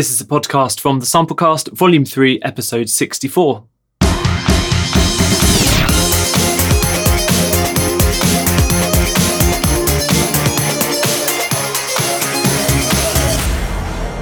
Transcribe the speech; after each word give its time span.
This 0.00 0.10
is 0.10 0.22
a 0.22 0.24
podcast 0.24 0.80
from 0.80 0.98
the 0.98 1.04
Samplecast, 1.04 1.72
Volume 1.72 2.06
3, 2.06 2.40
Episode 2.40 2.88
64. 2.88 3.66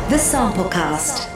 The 0.09 0.17
Samplecast. 0.17 1.28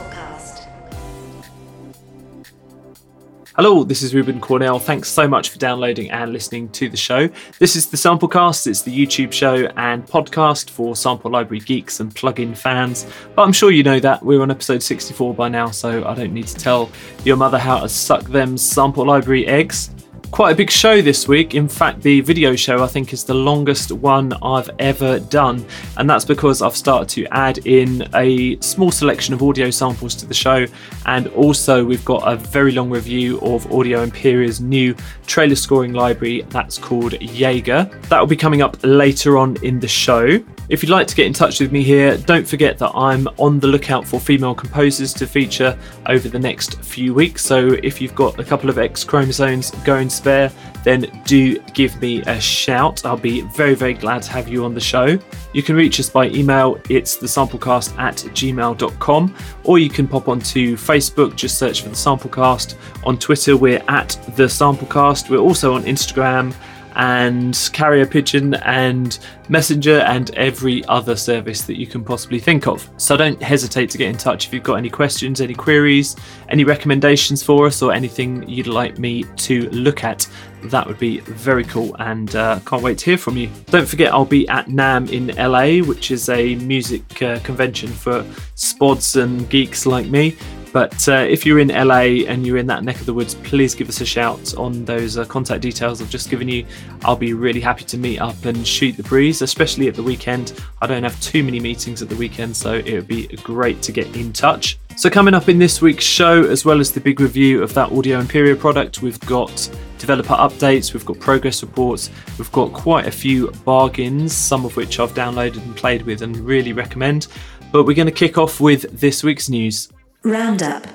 Hello, 3.55 3.83
this 3.83 4.01
is 4.01 4.15
Ruben 4.15 4.41
Cornell. 4.41 4.79
Thanks 4.79 5.09
so 5.09 5.27
much 5.27 5.51
for 5.51 5.59
downloading 5.59 6.09
and 6.09 6.33
listening 6.33 6.69
to 6.69 6.89
the 6.89 6.97
show. 6.97 7.29
This 7.59 7.75
is 7.75 7.85
the 7.85 7.97
Samplecast. 7.97 8.65
It's 8.65 8.81
the 8.81 8.91
YouTube 8.91 9.31
show 9.31 9.67
and 9.77 10.03
podcast 10.07 10.71
for 10.71 10.95
sample 10.95 11.29
library 11.29 11.59
geeks 11.59 11.99
and 11.99 12.11
plugin 12.15 12.57
fans. 12.57 13.05
But 13.35 13.43
I'm 13.43 13.51
sure 13.51 13.69
you 13.69 13.83
know 13.83 13.99
that 13.99 14.23
we're 14.25 14.41
on 14.41 14.49
episode 14.49 14.81
64 14.81 15.35
by 15.35 15.49
now, 15.49 15.69
so 15.69 16.03
I 16.03 16.15
don't 16.15 16.33
need 16.33 16.47
to 16.47 16.55
tell 16.55 16.89
your 17.25 17.37
mother 17.37 17.59
how 17.59 17.81
to 17.81 17.89
suck 17.89 18.23
them 18.23 18.57
sample 18.57 19.05
library 19.05 19.45
eggs 19.45 19.91
quite 20.33 20.51
a 20.51 20.55
big 20.55 20.71
show 20.71 20.99
this 20.99 21.27
week. 21.27 21.53
In 21.53 21.67
fact, 21.67 22.01
the 22.01 22.19
video 22.21 22.55
show 22.55 22.83
I 22.83 22.87
think 22.87 23.13
is 23.13 23.23
the 23.23 23.35
longest 23.35 23.91
one 23.91 24.33
I've 24.41 24.69
ever 24.79 25.19
done, 25.19 25.63
and 25.97 26.09
that's 26.09 26.25
because 26.25 26.63
I've 26.63 26.75
started 26.75 27.07
to 27.09 27.27
add 27.27 27.59
in 27.67 28.09
a 28.15 28.59
small 28.59 28.89
selection 28.89 29.35
of 29.35 29.43
audio 29.43 29.69
samples 29.69 30.15
to 30.15 30.25
the 30.25 30.33
show, 30.33 30.65
and 31.05 31.27
also 31.27 31.85
we've 31.85 32.03
got 32.03 32.27
a 32.27 32.35
very 32.35 32.71
long 32.71 32.89
review 32.89 33.39
of 33.41 33.71
Audio 33.71 34.01
Imperia's 34.01 34.59
new 34.59 34.95
trailer 35.27 35.55
scoring 35.55 35.93
library 35.93 36.41
that's 36.49 36.79
called 36.79 37.13
Jaeger. 37.21 37.87
That 38.09 38.19
will 38.19 38.25
be 38.25 38.35
coming 38.35 38.63
up 38.63 38.75
later 38.81 39.37
on 39.37 39.57
in 39.63 39.79
the 39.79 39.87
show. 39.87 40.43
If 40.69 40.81
you'd 40.81 40.89
like 40.89 41.07
to 41.07 41.15
get 41.15 41.27
in 41.27 41.33
touch 41.33 41.59
with 41.59 41.71
me 41.71 41.83
here, 41.83 42.17
don't 42.17 42.47
forget 42.47 42.79
that 42.79 42.91
I'm 42.95 43.27
on 43.37 43.59
the 43.59 43.67
lookout 43.67 44.07
for 44.07 44.19
female 44.19 44.55
composers 44.55 45.13
to 45.15 45.27
feature 45.27 45.77
over 46.07 46.29
the 46.29 46.39
next 46.39 46.79
few 46.79 47.13
weeks. 47.13 47.45
So 47.45 47.67
if 47.83 48.01
you've 48.01 48.15
got 48.15 48.39
a 48.39 48.43
couple 48.43 48.69
of 48.69 48.79
X 48.79 49.03
chromosomes 49.03 49.71
going 49.83 50.09
spare, 50.23 50.51
then 50.83 51.05
do 51.25 51.59
give 51.73 52.01
me 52.01 52.21
a 52.21 52.39
shout. 52.39 53.05
I'll 53.05 53.17
be 53.17 53.41
very, 53.41 53.75
very 53.75 53.93
glad 53.93 54.21
to 54.23 54.31
have 54.31 54.47
you 54.47 54.63
on 54.63 54.73
the 54.73 54.79
show. 54.79 55.19
You 55.53 55.63
can 55.63 55.75
reach 55.75 55.99
us 55.99 56.09
by 56.09 56.29
email, 56.29 56.79
it's 56.89 57.17
thesamplecast 57.17 57.97
at 57.99 58.15
gmail.com, 58.15 59.35
or 59.63 59.79
you 59.79 59.89
can 59.89 60.07
pop 60.07 60.27
onto 60.29 60.75
Facebook, 60.77 61.35
just 61.35 61.57
search 61.57 61.81
for 61.81 61.89
the 61.89 61.95
Samplecast. 61.95 62.75
On 63.05 63.17
Twitter, 63.17 63.57
we're 63.57 63.83
at 63.87 64.09
the 64.35 64.45
Samplecast. 64.45 65.29
We're 65.29 65.37
also 65.37 65.73
on 65.73 65.83
Instagram 65.83 66.53
and 66.95 67.69
carrier 67.73 68.05
pigeon 68.05 68.53
and 68.55 69.19
messenger 69.49 69.99
and 69.99 70.33
every 70.35 70.83
other 70.85 71.15
service 71.15 71.63
that 71.63 71.77
you 71.77 71.87
can 71.87 72.03
possibly 72.03 72.39
think 72.39 72.67
of. 72.67 72.89
So 72.97 73.17
don't 73.17 73.41
hesitate 73.41 73.89
to 73.91 73.97
get 73.97 74.09
in 74.09 74.17
touch 74.17 74.47
if 74.47 74.53
you've 74.53 74.63
got 74.63 74.75
any 74.75 74.89
questions 74.89 75.41
any 75.41 75.53
queries 75.53 76.15
any 76.49 76.63
recommendations 76.63 77.43
for 77.43 77.67
us 77.67 77.81
or 77.81 77.93
anything 77.93 78.47
you'd 78.47 78.67
like 78.67 78.99
me 78.99 79.23
to 79.37 79.69
look 79.69 80.03
at. 80.03 80.27
That 80.65 80.87
would 80.87 80.99
be 80.99 81.19
very 81.19 81.65
cool 81.65 81.95
and 81.99 82.33
uh, 82.35 82.59
can't 82.65 82.81
wait 82.81 82.97
to 82.99 83.05
hear 83.05 83.17
from 83.17 83.37
you. 83.37 83.49
Don't 83.67 83.87
forget 83.87 84.13
i'll 84.13 84.25
be 84.25 84.47
at 84.47 84.67
NAMM 84.67 85.11
in 85.11 85.35
la 85.35 85.85
which 85.85 86.11
is 86.11 86.29
a 86.29 86.55
music 86.55 87.21
uh, 87.21 87.39
convention 87.39 87.89
for 87.89 88.23
spods 88.55 89.21
and 89.21 89.49
geeks 89.49 89.85
like 89.85 90.07
me 90.07 90.35
but 90.73 91.07
uh, 91.07 91.25
if 91.29 91.45
you're 91.45 91.59
in 91.59 91.67
LA 91.67 92.25
and 92.27 92.45
you're 92.45 92.57
in 92.57 92.65
that 92.65 92.83
neck 92.83 92.99
of 92.99 93.05
the 93.05 93.13
woods, 93.13 93.35
please 93.35 93.75
give 93.75 93.87
us 93.87 94.01
a 94.01 94.05
shout 94.05 94.55
on 94.55 94.83
those 94.85 95.19
uh, 95.19 95.25
contact 95.25 95.61
details 95.61 96.01
I've 96.01 96.09
just 96.09 96.31
given 96.31 96.49
you. 96.49 96.65
I'll 97.05 97.15
be 97.15 97.33
really 97.33 97.61
happy 97.61 97.85
to 97.85 97.97
meet 97.97 98.19
up 98.19 98.43
and 98.45 98.67
shoot 98.67 98.97
the 98.97 99.03
breeze, 99.03 99.43
especially 99.43 99.87
at 99.87 99.93
the 99.93 100.01
weekend. 100.01 100.59
I 100.81 100.87
don't 100.87 101.03
have 101.03 101.19
too 101.21 101.43
many 101.43 101.59
meetings 101.59 102.01
at 102.01 102.09
the 102.09 102.15
weekend, 102.15 102.57
so 102.57 102.73
it 102.73 102.91
would 102.91 103.07
be 103.07 103.27
great 103.43 103.83
to 103.83 103.91
get 103.91 104.13
in 104.15 104.33
touch. 104.33 104.79
So, 104.95 105.11
coming 105.11 105.35
up 105.35 105.47
in 105.47 105.59
this 105.59 105.79
week's 105.79 106.05
show, 106.05 106.43
as 106.43 106.65
well 106.65 106.79
as 106.79 106.91
the 106.91 106.99
big 106.99 107.19
review 107.19 107.61
of 107.61 107.71
that 107.75 107.91
Audio 107.91 108.19
Imperia 108.19 108.55
product, 108.55 109.03
we've 109.03 109.19
got 109.21 109.69
developer 109.99 110.33
updates, 110.33 110.93
we've 110.95 111.05
got 111.05 111.19
progress 111.19 111.61
reports, 111.61 112.09
we've 112.39 112.51
got 112.51 112.73
quite 112.73 113.05
a 113.05 113.11
few 113.11 113.51
bargains, 113.63 114.33
some 114.33 114.65
of 114.65 114.75
which 114.75 114.99
I've 114.99 115.13
downloaded 115.13 115.63
and 115.63 115.75
played 115.75 116.01
with 116.01 116.23
and 116.23 116.35
really 116.37 116.73
recommend. 116.73 117.27
But 117.71 117.85
we're 117.85 117.95
going 117.95 118.07
to 118.07 118.11
kick 118.11 118.39
off 118.39 118.59
with 118.59 118.99
this 118.99 119.23
week's 119.23 119.49
news. 119.49 119.92
Roundup. 120.25 120.87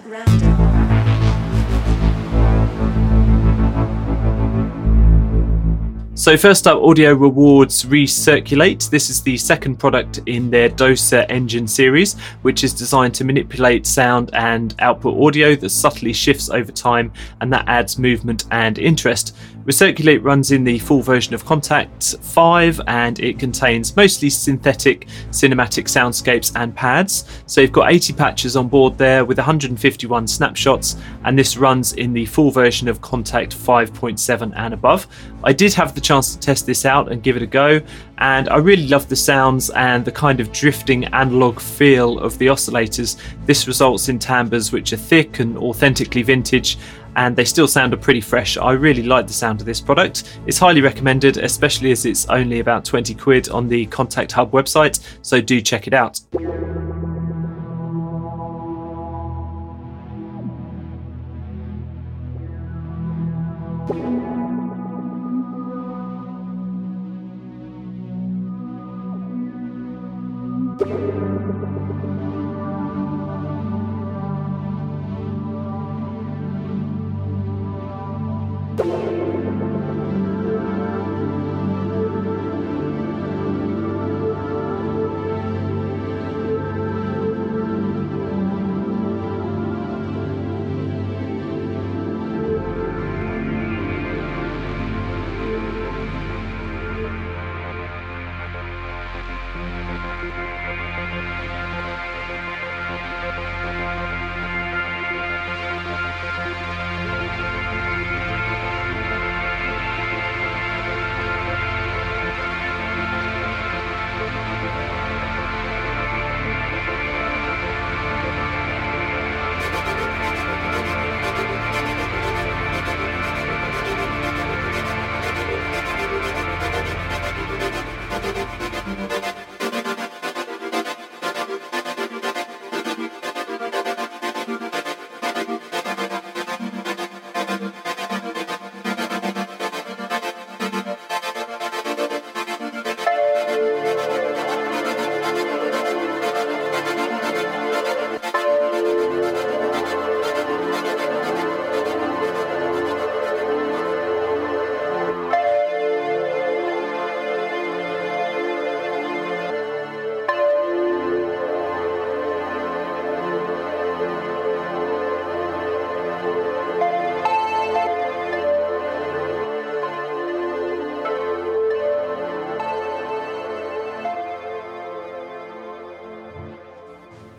So, 6.19 6.37
first 6.37 6.67
up, 6.67 6.83
Audio 6.83 7.13
Rewards 7.13 7.85
Recirculate. 7.85 8.91
This 8.91 9.09
is 9.09 9.23
the 9.23 9.37
second 9.37 9.77
product 9.77 10.19
in 10.27 10.51
their 10.51 10.69
DOSA 10.69 11.31
engine 11.31 11.69
series, 11.69 12.19
which 12.43 12.65
is 12.65 12.75
designed 12.75 13.15
to 13.15 13.25
manipulate 13.25 13.87
sound 13.87 14.31
and 14.33 14.75
output 14.81 15.17
audio 15.25 15.55
that 15.55 15.71
subtly 15.71 16.13
shifts 16.13 16.51
over 16.51 16.73
time 16.73 17.13
and 17.41 17.53
that 17.53 17.69
adds 17.69 18.01
movement 18.01 18.47
and 18.51 18.81
interest. 18.81 19.37
Recirculate 19.69 20.25
runs 20.25 20.51
in 20.51 20.65
the 20.65 20.79
full 20.79 21.03
version 21.03 21.35
of 21.35 21.45
Kontakt 21.45 22.19
5 22.25 22.81
and 22.87 23.21
it 23.21 23.39
contains 23.39 23.95
mostly 23.95 24.31
synthetic 24.31 25.07
cinematic 25.29 25.85
soundscapes 25.85 26.51
and 26.57 26.75
pads. 26.75 27.27
So 27.45 27.61
you've 27.61 27.71
got 27.71 27.93
80 27.93 28.15
patches 28.15 28.57
on 28.57 28.69
board 28.69 28.97
there 28.97 29.27
with 29.27 29.37
151 29.37 30.27
snapshots, 30.27 30.97
and 31.25 31.39
this 31.39 31.59
runs 31.59 31.93
in 31.93 32.15
the 32.15 32.25
full 32.25 32.51
version 32.51 32.89
of 32.89 33.03
Kontakt 33.03 33.55
5.7 33.55 34.55
and 34.57 34.73
above. 34.73 35.07
I 35.45 35.53
did 35.53 35.75
have 35.75 35.95
the 35.95 36.01
chance 36.09 36.35
to 36.35 36.41
test 36.41 36.67
this 36.67 36.85
out 36.85 37.13
and 37.13 37.23
give 37.23 37.37
it 37.37 37.43
a 37.43 37.47
go, 37.47 37.81
and 38.19 38.49
I 38.49 38.57
really 38.57 38.89
love 38.89 39.09
the 39.09 39.17
sounds 39.17 39.71
and 39.71 40.05
the 40.05 40.13
kind 40.13 40.41
of 40.41 40.51
drifting 40.53 41.05
analog 41.07 41.61
feel 41.61 42.19
of 42.19 42.39
the 42.39 42.47
oscillators. 42.47 43.21
This 43.47 43.67
results 43.67 44.09
in 44.09 44.19
timbres 44.19 44.73
which 44.73 44.93
are 44.93 44.97
thick 44.97 45.41
and 45.41 45.57
authentically 45.59 46.23
vintage 46.23 46.79
and 47.17 47.35
they 47.35 47.45
still 47.45 47.67
sound 47.67 48.01
pretty 48.01 48.21
fresh. 48.21 48.57
I 48.57 48.73
really 48.73 49.03
like 49.03 49.27
the 49.27 49.33
sound 49.33 49.61
of 49.61 49.67
this 49.67 49.81
product. 49.81 50.39
It's 50.47 50.59
highly 50.59 50.81
recommended, 50.81 51.37
especially 51.37 51.91
as 51.91 52.07
it's 52.07 52.27
only 52.27 52.61
about 52.61 52.85
20 52.85 53.15
quid 53.15 53.49
on 53.49 53.69
the 53.69 53.87
Kontakt 53.87 54.33
Hub 54.33 54.53
website, 54.53 55.01
so 55.23 55.41
do 55.41 55.61
check 55.61 55.87
it 55.89 55.95
out. 55.95 56.21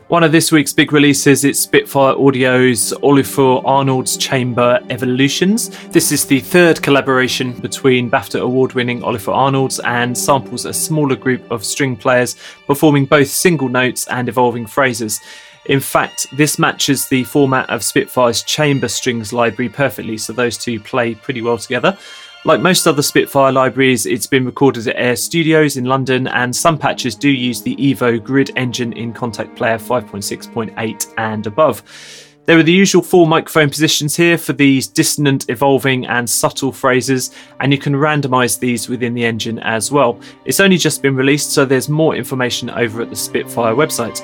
One 0.09 0.23
of 0.23 0.31
this 0.31 0.51
week's 0.51 0.73
big 0.73 0.91
releases 0.91 1.45
is 1.45 1.59
Spitfire 1.59 2.15
Audio's 2.15 2.93
Olafur 3.03 3.61
Arnalds 3.63 4.17
Chamber 4.17 4.79
Evolutions. 4.89 5.69
This 5.89 6.11
is 6.11 6.25
the 6.25 6.39
third 6.39 6.81
collaboration 6.81 7.53
between 7.53 8.09
BAFTA 8.09 8.41
award 8.41 8.73
winning 8.73 9.01
Olafur 9.01 9.35
Arnalds 9.35 9.79
and 9.81 10.17
samples 10.17 10.65
a 10.65 10.73
smaller 10.73 11.15
group 11.15 11.51
of 11.51 11.63
string 11.63 11.95
players 11.95 12.37
performing 12.65 13.05
both 13.05 13.27
single 13.27 13.69
notes 13.69 14.07
and 14.07 14.27
evolving 14.27 14.65
phrases. 14.65 15.21
In 15.65 15.79
fact, 15.79 16.25
this 16.35 16.57
matches 16.57 17.07
the 17.07 17.23
format 17.25 17.69
of 17.69 17.81
Spitfire's 17.81 18.41
chamber 18.41 18.87
strings 18.87 19.31
library 19.31 19.69
perfectly, 19.69 20.17
so 20.17 20.33
those 20.33 20.57
two 20.57 20.79
play 20.79 21.13
pretty 21.13 21.43
well 21.43 21.59
together. 21.59 21.95
Like 22.45 22.61
most 22.61 22.87
other 22.87 23.01
Spitfire 23.01 23.51
libraries, 23.51 24.05
it's 24.05 24.25
been 24.25 24.45
recorded 24.45 24.87
at 24.87 24.95
Air 24.95 25.17
Studios 25.17 25.75
in 25.75 25.83
London, 25.83 26.25
and 26.27 26.55
some 26.55 26.77
patches 26.77 27.13
do 27.13 27.29
use 27.29 27.61
the 27.61 27.75
Evo 27.75 28.23
Grid 28.23 28.51
engine 28.55 28.93
in 28.93 29.13
Kontakt 29.13 29.57
Player 29.57 29.77
5.6.8 29.77 31.13
and 31.17 31.45
above. 31.45 31.83
There 32.45 32.57
are 32.57 32.63
the 32.63 32.71
usual 32.71 33.01
four 33.01 33.27
microphone 33.27 33.69
positions 33.69 34.15
here 34.15 34.37
for 34.37 34.53
these 34.53 34.87
dissonant, 34.87 35.49
evolving, 35.49 36.07
and 36.07 36.29
subtle 36.29 36.71
phrases, 36.71 37.35
and 37.59 37.73
you 37.73 37.77
can 37.77 37.93
randomize 37.93 38.57
these 38.57 38.87
within 38.87 39.13
the 39.13 39.25
engine 39.25 39.59
as 39.59 39.91
well. 39.91 40.17
It's 40.45 40.61
only 40.61 40.77
just 40.77 41.01
been 41.01 41.17
released, 41.17 41.51
so 41.51 41.65
there's 41.65 41.89
more 41.89 42.15
information 42.15 42.69
over 42.69 43.01
at 43.01 43.09
the 43.09 43.17
Spitfire 43.17 43.75
website. 43.75 44.21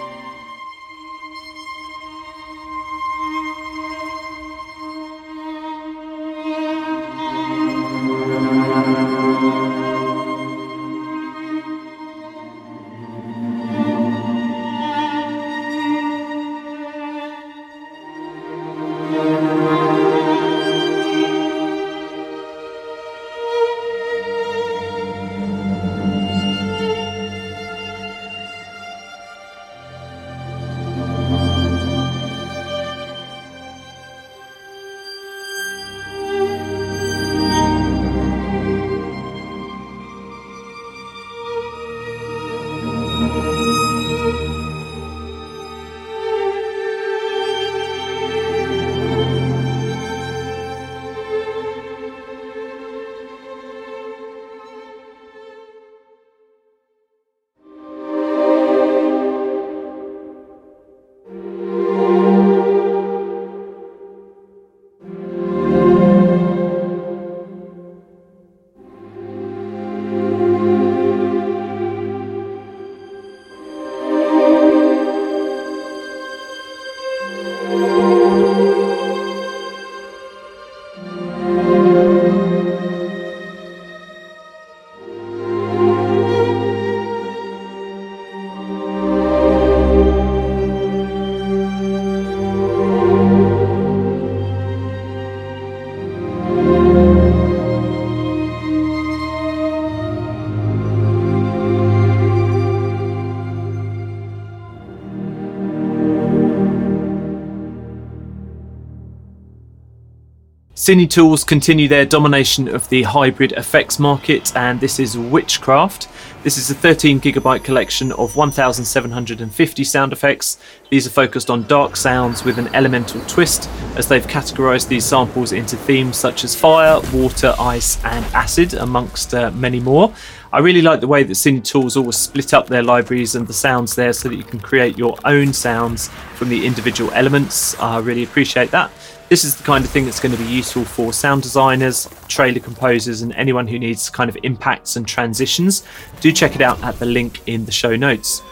Cine 110.86 111.10
Tools 111.10 111.44
continue 111.44 111.88
their 111.88 112.06
domination 112.06 112.68
of 112.68 112.88
the 112.90 113.02
hybrid 113.02 113.54
effects 113.54 113.98
market, 113.98 114.56
and 114.56 114.80
this 114.80 115.00
is 115.00 115.18
Witchcraft. 115.18 116.08
This 116.44 116.60
is 116.60 116.70
a 116.70 116.76
13 116.76 117.20
gigabyte 117.20 117.64
collection 117.64 118.12
of 118.12 118.36
1,750 118.36 119.84
sound 119.84 120.14
effects. 120.14 120.60
These 120.92 121.08
are 121.08 121.10
focused 121.10 121.50
on 121.50 121.66
dark 121.66 121.96
sounds 121.96 122.46
with 122.46 122.60
an 122.60 122.68
elemental 122.76 123.20
twist, 123.22 123.68
as 123.96 124.08
they've 124.08 124.28
categorized 124.28 124.88
these 124.88 125.06
samples 125.06 125.54
into 125.54 125.76
themes 125.76 126.18
such 126.18 126.44
as 126.44 126.56
fire, 126.56 127.02
water, 127.12 127.56
ice, 127.58 127.98
and 128.06 128.24
acid, 128.36 128.76
amongst 128.76 129.34
uh, 129.34 129.50
many 129.50 129.80
more. 129.80 130.14
I 130.54 130.60
really 130.60 130.84
like 130.84 131.00
the 131.00 131.08
way 131.08 131.24
that 131.24 131.34
Cine 131.34 131.64
Tools 131.64 131.98
always 131.98 132.16
split 132.16 132.54
up 132.54 132.68
their 132.68 132.84
libraries 132.84 133.34
and 133.34 133.48
the 133.48 133.54
sounds 133.54 133.96
there 133.96 134.14
so 134.14 134.30
that 134.30 134.36
you 134.36 134.44
can 134.44 134.60
create 134.60 135.00
your 135.00 135.18
own 135.26 135.52
sounds 135.52 136.10
from 136.36 136.50
the 136.50 136.64
individual 136.64 137.10
elements. 137.14 137.74
I 137.80 137.98
really 137.98 138.24
appreciate 138.24 138.70
that. 138.70 138.92
This 139.28 139.44
is 139.44 139.56
the 139.56 139.64
kind 139.64 139.84
of 139.84 139.90
thing 139.90 140.06
that's 140.06 140.20
going 140.20 140.34
to 140.34 140.38
be 140.38 140.48
useful 140.48 140.86
for 140.86 141.12
sound 141.12 141.42
designers, 141.42 142.08
trailer 142.28 142.60
composers, 142.60 143.24
and 143.24 143.34
anyone 143.34 143.66
who 143.66 143.80
needs 143.80 144.08
kind 144.08 144.30
of 144.30 144.38
impacts 144.44 144.98
and 144.98 145.08
transitions. 145.08 145.84
Do 146.22 146.32
check 146.32 146.54
it 146.54 146.62
out 146.62 146.84
at 146.84 147.00
the 147.00 147.08
link 147.08 147.42
in 147.48 147.66
the 147.66 147.72
show 147.72 147.96
notes. 147.96 148.44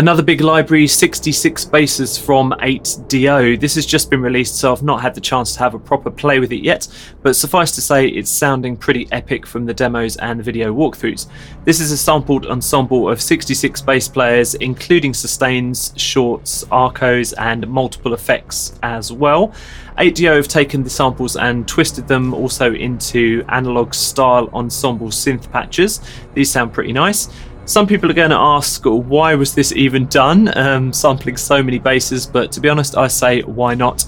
Another 0.00 0.22
big 0.22 0.40
library, 0.40 0.86
66 0.86 1.66
bases 1.66 2.16
from 2.16 2.52
8Dio. 2.52 3.60
This 3.60 3.74
has 3.74 3.84
just 3.84 4.08
been 4.08 4.22
released, 4.22 4.56
so 4.56 4.72
I've 4.72 4.82
not 4.82 5.02
had 5.02 5.14
the 5.14 5.20
chance 5.20 5.52
to 5.52 5.58
have 5.58 5.74
a 5.74 5.78
proper 5.78 6.10
play 6.10 6.40
with 6.40 6.52
it 6.52 6.64
yet, 6.64 6.88
but 7.20 7.36
suffice 7.36 7.70
to 7.72 7.82
say, 7.82 8.06
it's 8.06 8.30
sounding 8.30 8.78
pretty 8.78 9.06
epic 9.12 9.46
from 9.46 9.66
the 9.66 9.74
demos 9.74 10.16
and 10.16 10.42
video 10.42 10.72
walkthroughs. 10.72 11.26
This 11.66 11.80
is 11.80 11.92
a 11.92 11.98
sampled 11.98 12.46
ensemble 12.46 13.10
of 13.10 13.20
66 13.20 13.82
bass 13.82 14.08
players, 14.08 14.54
including 14.54 15.12
sustains, 15.12 15.92
shorts, 15.98 16.64
arcos, 16.70 17.34
and 17.34 17.68
multiple 17.68 18.14
effects 18.14 18.78
as 18.82 19.12
well. 19.12 19.52
8Dio 19.98 20.34
have 20.34 20.48
taken 20.48 20.82
the 20.82 20.88
samples 20.88 21.36
and 21.36 21.68
twisted 21.68 22.08
them 22.08 22.32
also 22.32 22.72
into 22.72 23.44
analog 23.50 23.92
style 23.92 24.48
ensemble 24.54 25.08
synth 25.08 25.52
patches. 25.52 26.00
These 26.32 26.50
sound 26.50 26.72
pretty 26.72 26.94
nice. 26.94 27.28
Some 27.66 27.86
people 27.86 28.10
are 28.10 28.14
going 28.14 28.30
to 28.30 28.36
ask, 28.36 28.82
why 28.84 29.34
was 29.34 29.54
this 29.54 29.72
even 29.72 30.06
done? 30.06 30.56
Um, 30.58 30.92
sampling 30.92 31.36
so 31.36 31.62
many 31.62 31.78
bases, 31.78 32.26
but 32.26 32.50
to 32.52 32.60
be 32.60 32.68
honest, 32.68 32.96
I 32.96 33.06
say, 33.06 33.42
why 33.42 33.74
not? 33.74 34.04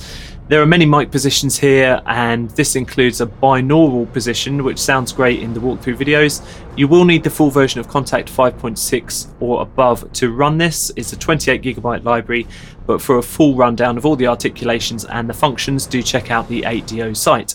There 0.49 0.61
are 0.61 0.67
many 0.67 0.85
mic 0.85 1.11
positions 1.11 1.57
here, 1.57 2.03
and 2.05 2.51
this 2.51 2.75
includes 2.75 3.21
a 3.21 3.27
binaural 3.27 4.13
position, 4.13 4.65
which 4.65 4.79
sounds 4.79 5.13
great 5.13 5.41
in 5.41 5.55
the 5.55 5.61
walkthrough 5.61 5.97
videos. 5.97 6.45
You 6.77 6.89
will 6.89 7.05
need 7.05 7.23
the 7.23 7.31
full 7.31 7.51
version 7.51 7.79
of 7.79 7.89
Kontakt 7.89 8.27
5.6 8.27 9.29
or 9.41 9.63
above 9.63 10.13
to 10.13 10.33
run 10.33 10.59
this. 10.59 10.91
It's 10.97 11.13
a 11.13 11.17
28GB 11.17 12.05
library, 12.05 12.49
but 12.85 13.01
for 13.01 13.19
a 13.19 13.23
full 13.23 13.55
rundown 13.55 13.97
of 13.97 14.05
all 14.05 14.17
the 14.17 14.27
articulations 14.27 15.05
and 15.05 15.29
the 15.29 15.35
functions, 15.35 15.87
do 15.87 16.03
check 16.03 16.31
out 16.31 16.49
the 16.49 16.63
8Dio 16.63 17.17
site. 17.17 17.55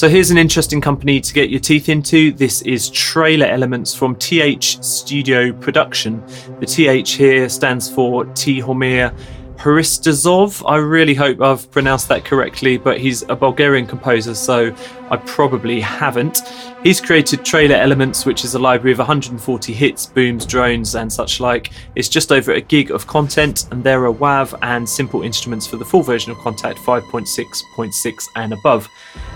So 0.00 0.08
here's 0.08 0.30
an 0.30 0.38
interesting 0.38 0.80
company 0.80 1.20
to 1.20 1.34
get 1.34 1.50
your 1.50 1.60
teeth 1.60 1.90
into. 1.90 2.32
This 2.32 2.62
is 2.62 2.88
Trailer 2.88 3.44
Elements 3.44 3.94
from 3.94 4.16
TH 4.16 4.82
Studio 4.82 5.52
Production. 5.52 6.24
The 6.58 6.64
TH 6.64 7.10
here 7.16 7.50
stands 7.50 7.90
for 7.90 8.24
T 8.24 8.62
Tihomir 8.62 9.14
Hristozov. 9.60 10.62
I 10.66 10.76
really 10.76 11.12
hope 11.12 11.42
I've 11.42 11.70
pronounced 11.70 12.08
that 12.08 12.24
correctly, 12.24 12.78
but 12.78 12.98
he's 12.98 13.22
a 13.28 13.36
Bulgarian 13.36 13.86
composer, 13.86 14.34
so 14.34 14.74
I 15.10 15.18
probably 15.18 15.80
haven't. 15.80 16.40
He's 16.82 16.98
created 16.98 17.44
Trailer 17.44 17.76
Elements, 17.76 18.24
which 18.24 18.42
is 18.42 18.54
a 18.54 18.58
library 18.58 18.92
of 18.92 18.98
140 18.98 19.72
hits, 19.74 20.06
booms, 20.06 20.46
drones, 20.46 20.94
and 20.94 21.12
such 21.12 21.40
like. 21.40 21.72
It's 21.94 22.08
just 22.08 22.32
over 22.32 22.52
a 22.52 22.60
gig 22.62 22.90
of 22.90 23.06
content, 23.06 23.66
and 23.70 23.84
there 23.84 24.06
are 24.06 24.14
WAV 24.14 24.58
and 24.62 24.88
simple 24.88 25.22
instruments 25.22 25.66
for 25.66 25.76
the 25.76 25.84
full 25.84 26.02
version 26.02 26.32
of 26.32 26.38
Kontakt 26.38 26.76
5.6.6 26.76 28.24
and 28.36 28.54
above. 28.54 28.88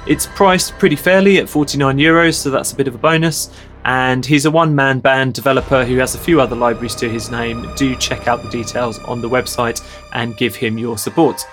It's 0.06 0.26
priced 0.28 0.78
pretty 0.78 0.96
fairly 0.96 1.36
at 1.36 1.50
49 1.50 1.98
euros, 1.98 2.36
so 2.36 2.50
that's 2.50 2.72
a 2.72 2.76
bit 2.76 2.88
of 2.88 2.94
a 2.94 2.98
bonus 2.98 3.50
and 3.84 4.24
he's 4.24 4.46
a 4.46 4.50
one 4.50 4.74
man 4.74 5.00
band 5.00 5.34
developer 5.34 5.84
who 5.84 5.98
has 5.98 6.14
a 6.14 6.18
few 6.18 6.40
other 6.40 6.56
libraries 6.56 6.94
to 6.96 7.08
his 7.08 7.30
name. 7.30 7.68
Do 7.76 7.94
check 7.96 8.28
out 8.28 8.42
the 8.42 8.50
details 8.50 8.98
on 9.00 9.20
the 9.20 9.28
website 9.28 9.82
and 10.12 10.36
give 10.36 10.56
him 10.56 10.78
your 10.78 10.98
support. 10.98 11.44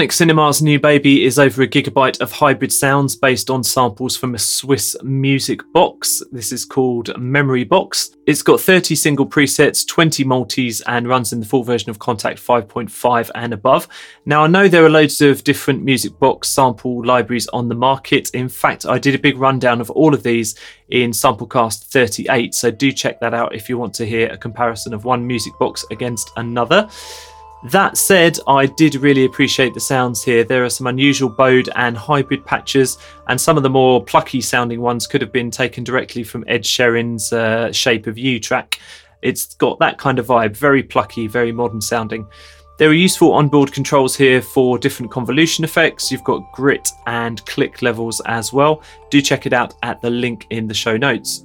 Sonic 0.00 0.12
Cinema's 0.12 0.62
new 0.62 0.80
baby 0.80 1.26
is 1.26 1.38
over 1.38 1.60
a 1.60 1.68
gigabyte 1.68 2.22
of 2.22 2.32
hybrid 2.32 2.72
sounds 2.72 3.14
based 3.14 3.50
on 3.50 3.62
samples 3.62 4.16
from 4.16 4.34
a 4.34 4.38
Swiss 4.38 4.96
music 5.02 5.60
box. 5.74 6.22
This 6.32 6.52
is 6.52 6.64
called 6.64 7.14
Memory 7.18 7.64
Box. 7.64 8.16
It's 8.26 8.42
got 8.42 8.62
30 8.62 8.94
single 8.94 9.26
presets, 9.26 9.86
20 9.86 10.24
multis, 10.24 10.80
and 10.86 11.06
runs 11.06 11.34
in 11.34 11.40
the 11.40 11.44
full 11.44 11.64
version 11.64 11.90
of 11.90 11.98
Kontakt 11.98 12.40
5.5 12.40 13.30
and 13.34 13.52
above. 13.52 13.88
Now, 14.24 14.44
I 14.44 14.46
know 14.46 14.68
there 14.68 14.86
are 14.86 14.88
loads 14.88 15.20
of 15.20 15.44
different 15.44 15.84
music 15.84 16.18
box 16.18 16.48
sample 16.48 17.04
libraries 17.04 17.48
on 17.48 17.68
the 17.68 17.74
market. 17.74 18.30
In 18.30 18.48
fact, 18.48 18.86
I 18.86 18.98
did 18.98 19.14
a 19.14 19.18
big 19.18 19.36
rundown 19.36 19.82
of 19.82 19.90
all 19.90 20.14
of 20.14 20.22
these 20.22 20.58
in 20.88 21.10
Samplecast 21.10 21.84
38, 21.84 22.54
so 22.54 22.70
do 22.70 22.90
check 22.90 23.20
that 23.20 23.34
out 23.34 23.54
if 23.54 23.68
you 23.68 23.76
want 23.76 23.92
to 23.94 24.06
hear 24.06 24.28
a 24.30 24.38
comparison 24.38 24.94
of 24.94 25.04
one 25.04 25.26
music 25.26 25.52
box 25.58 25.84
against 25.90 26.30
another. 26.36 26.88
That 27.64 27.98
said, 27.98 28.38
I 28.46 28.64
did 28.64 28.94
really 28.94 29.26
appreciate 29.26 29.74
the 29.74 29.80
sounds 29.80 30.24
here. 30.24 30.44
There 30.44 30.64
are 30.64 30.70
some 30.70 30.86
unusual 30.86 31.28
bowed 31.28 31.68
and 31.76 31.94
hybrid 31.94 32.46
patches, 32.46 32.96
and 33.28 33.38
some 33.38 33.58
of 33.58 33.62
the 33.62 33.68
more 33.68 34.02
plucky 34.02 34.40
sounding 34.40 34.80
ones 34.80 35.06
could 35.06 35.20
have 35.20 35.32
been 35.32 35.50
taken 35.50 35.84
directly 35.84 36.24
from 36.24 36.44
Ed 36.48 36.62
Sheeran's 36.62 37.34
uh, 37.34 37.70
Shape 37.70 38.06
of 38.06 38.16
You 38.16 38.40
track. 38.40 38.80
It's 39.20 39.54
got 39.56 39.78
that 39.80 39.98
kind 39.98 40.18
of 40.18 40.26
vibe, 40.26 40.56
very 40.56 40.82
plucky, 40.82 41.26
very 41.26 41.52
modern 41.52 41.82
sounding. 41.82 42.26
There 42.78 42.88
are 42.88 42.94
useful 42.94 43.34
onboard 43.34 43.72
controls 43.72 44.16
here 44.16 44.40
for 44.40 44.78
different 44.78 45.12
convolution 45.12 45.62
effects. 45.62 46.10
You've 46.10 46.24
got 46.24 46.50
grit 46.52 46.88
and 47.06 47.44
click 47.44 47.82
levels 47.82 48.22
as 48.24 48.54
well. 48.54 48.82
Do 49.10 49.20
check 49.20 49.44
it 49.44 49.52
out 49.52 49.74
at 49.82 50.00
the 50.00 50.08
link 50.08 50.46
in 50.48 50.66
the 50.66 50.72
show 50.72 50.96
notes. 50.96 51.44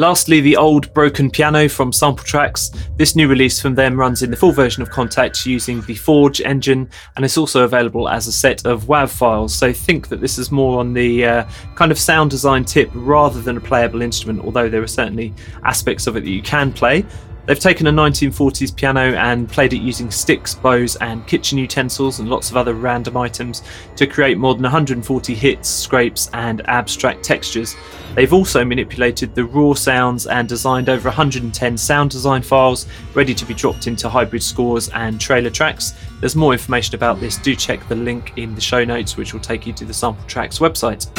Lastly, 0.00 0.40
the 0.40 0.56
old 0.56 0.90
broken 0.94 1.30
piano 1.30 1.68
from 1.68 1.92
Sample 1.92 2.24
Tracks. 2.24 2.70
This 2.96 3.14
new 3.14 3.28
release 3.28 3.60
from 3.60 3.74
them 3.74 4.00
runs 4.00 4.22
in 4.22 4.30
the 4.30 4.36
full 4.38 4.50
version 4.50 4.82
of 4.82 4.88
Kontakt 4.88 5.44
using 5.44 5.82
the 5.82 5.94
Forge 5.94 6.40
engine, 6.40 6.88
and 7.16 7.24
it's 7.26 7.36
also 7.36 7.64
available 7.64 8.08
as 8.08 8.26
a 8.26 8.32
set 8.32 8.64
of 8.64 8.84
WAV 8.84 9.10
files. 9.10 9.54
So 9.54 9.74
think 9.74 10.08
that 10.08 10.22
this 10.22 10.38
is 10.38 10.50
more 10.50 10.80
on 10.80 10.94
the 10.94 11.26
uh, 11.26 11.44
kind 11.74 11.92
of 11.92 11.98
sound 11.98 12.30
design 12.30 12.64
tip 12.64 12.88
rather 12.94 13.42
than 13.42 13.58
a 13.58 13.60
playable 13.60 14.00
instrument, 14.00 14.42
although 14.42 14.70
there 14.70 14.82
are 14.82 14.86
certainly 14.86 15.34
aspects 15.64 16.06
of 16.06 16.16
it 16.16 16.24
that 16.24 16.30
you 16.30 16.40
can 16.40 16.72
play. 16.72 17.04
They've 17.46 17.58
taken 17.58 17.86
a 17.86 17.92
1940s 17.92 18.76
piano 18.76 19.16
and 19.16 19.48
played 19.48 19.72
it 19.72 19.80
using 19.80 20.10
sticks, 20.10 20.54
bows, 20.54 20.96
and 20.96 21.26
kitchen 21.26 21.58
utensils 21.58 22.20
and 22.20 22.28
lots 22.28 22.50
of 22.50 22.56
other 22.56 22.74
random 22.74 23.16
items 23.16 23.62
to 23.96 24.06
create 24.06 24.38
more 24.38 24.54
than 24.54 24.62
140 24.62 25.34
hits, 25.34 25.68
scrapes, 25.68 26.30
and 26.32 26.62
abstract 26.68 27.24
textures. 27.24 27.74
They've 28.14 28.32
also 28.32 28.64
manipulated 28.64 29.34
the 29.34 29.44
raw 29.44 29.74
sounds 29.74 30.26
and 30.26 30.48
designed 30.48 30.88
over 30.88 31.08
110 31.08 31.78
sound 31.78 32.10
design 32.10 32.42
files 32.42 32.86
ready 33.14 33.34
to 33.34 33.44
be 33.44 33.54
dropped 33.54 33.86
into 33.86 34.08
hybrid 34.08 34.42
scores 34.42 34.88
and 34.90 35.20
trailer 35.20 35.50
tracks. 35.50 35.94
There's 36.20 36.36
more 36.36 36.52
information 36.52 36.94
about 36.94 37.20
this, 37.20 37.38
do 37.38 37.56
check 37.56 37.88
the 37.88 37.96
link 37.96 38.32
in 38.36 38.54
the 38.54 38.60
show 38.60 38.84
notes, 38.84 39.16
which 39.16 39.32
will 39.32 39.40
take 39.40 39.66
you 39.66 39.72
to 39.72 39.84
the 39.84 39.94
Sample 39.94 40.24
Tracks 40.26 40.58
website. 40.58 41.10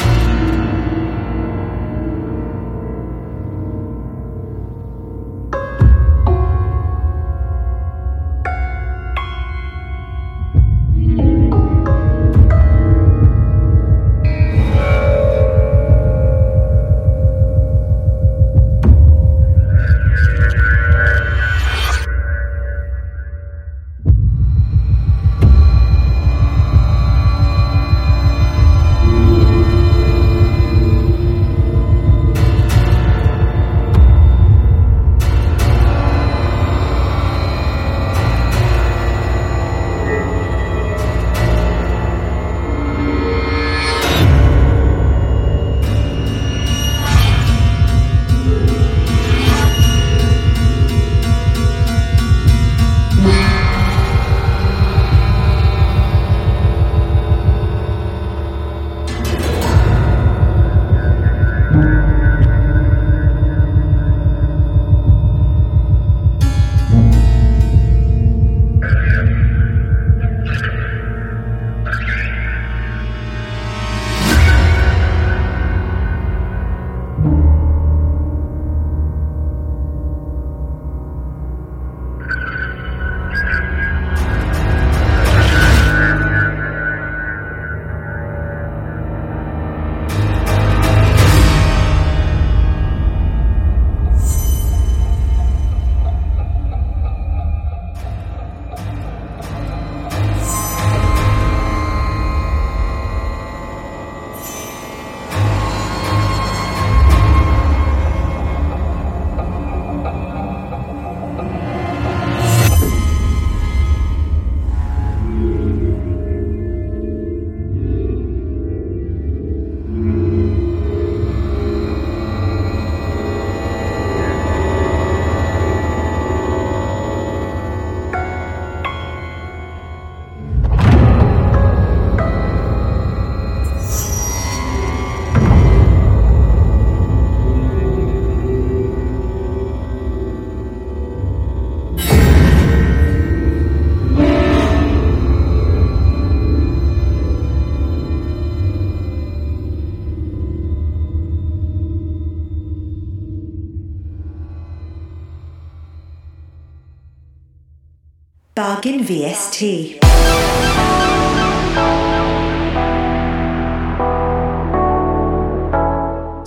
Bargain 159.20 160.01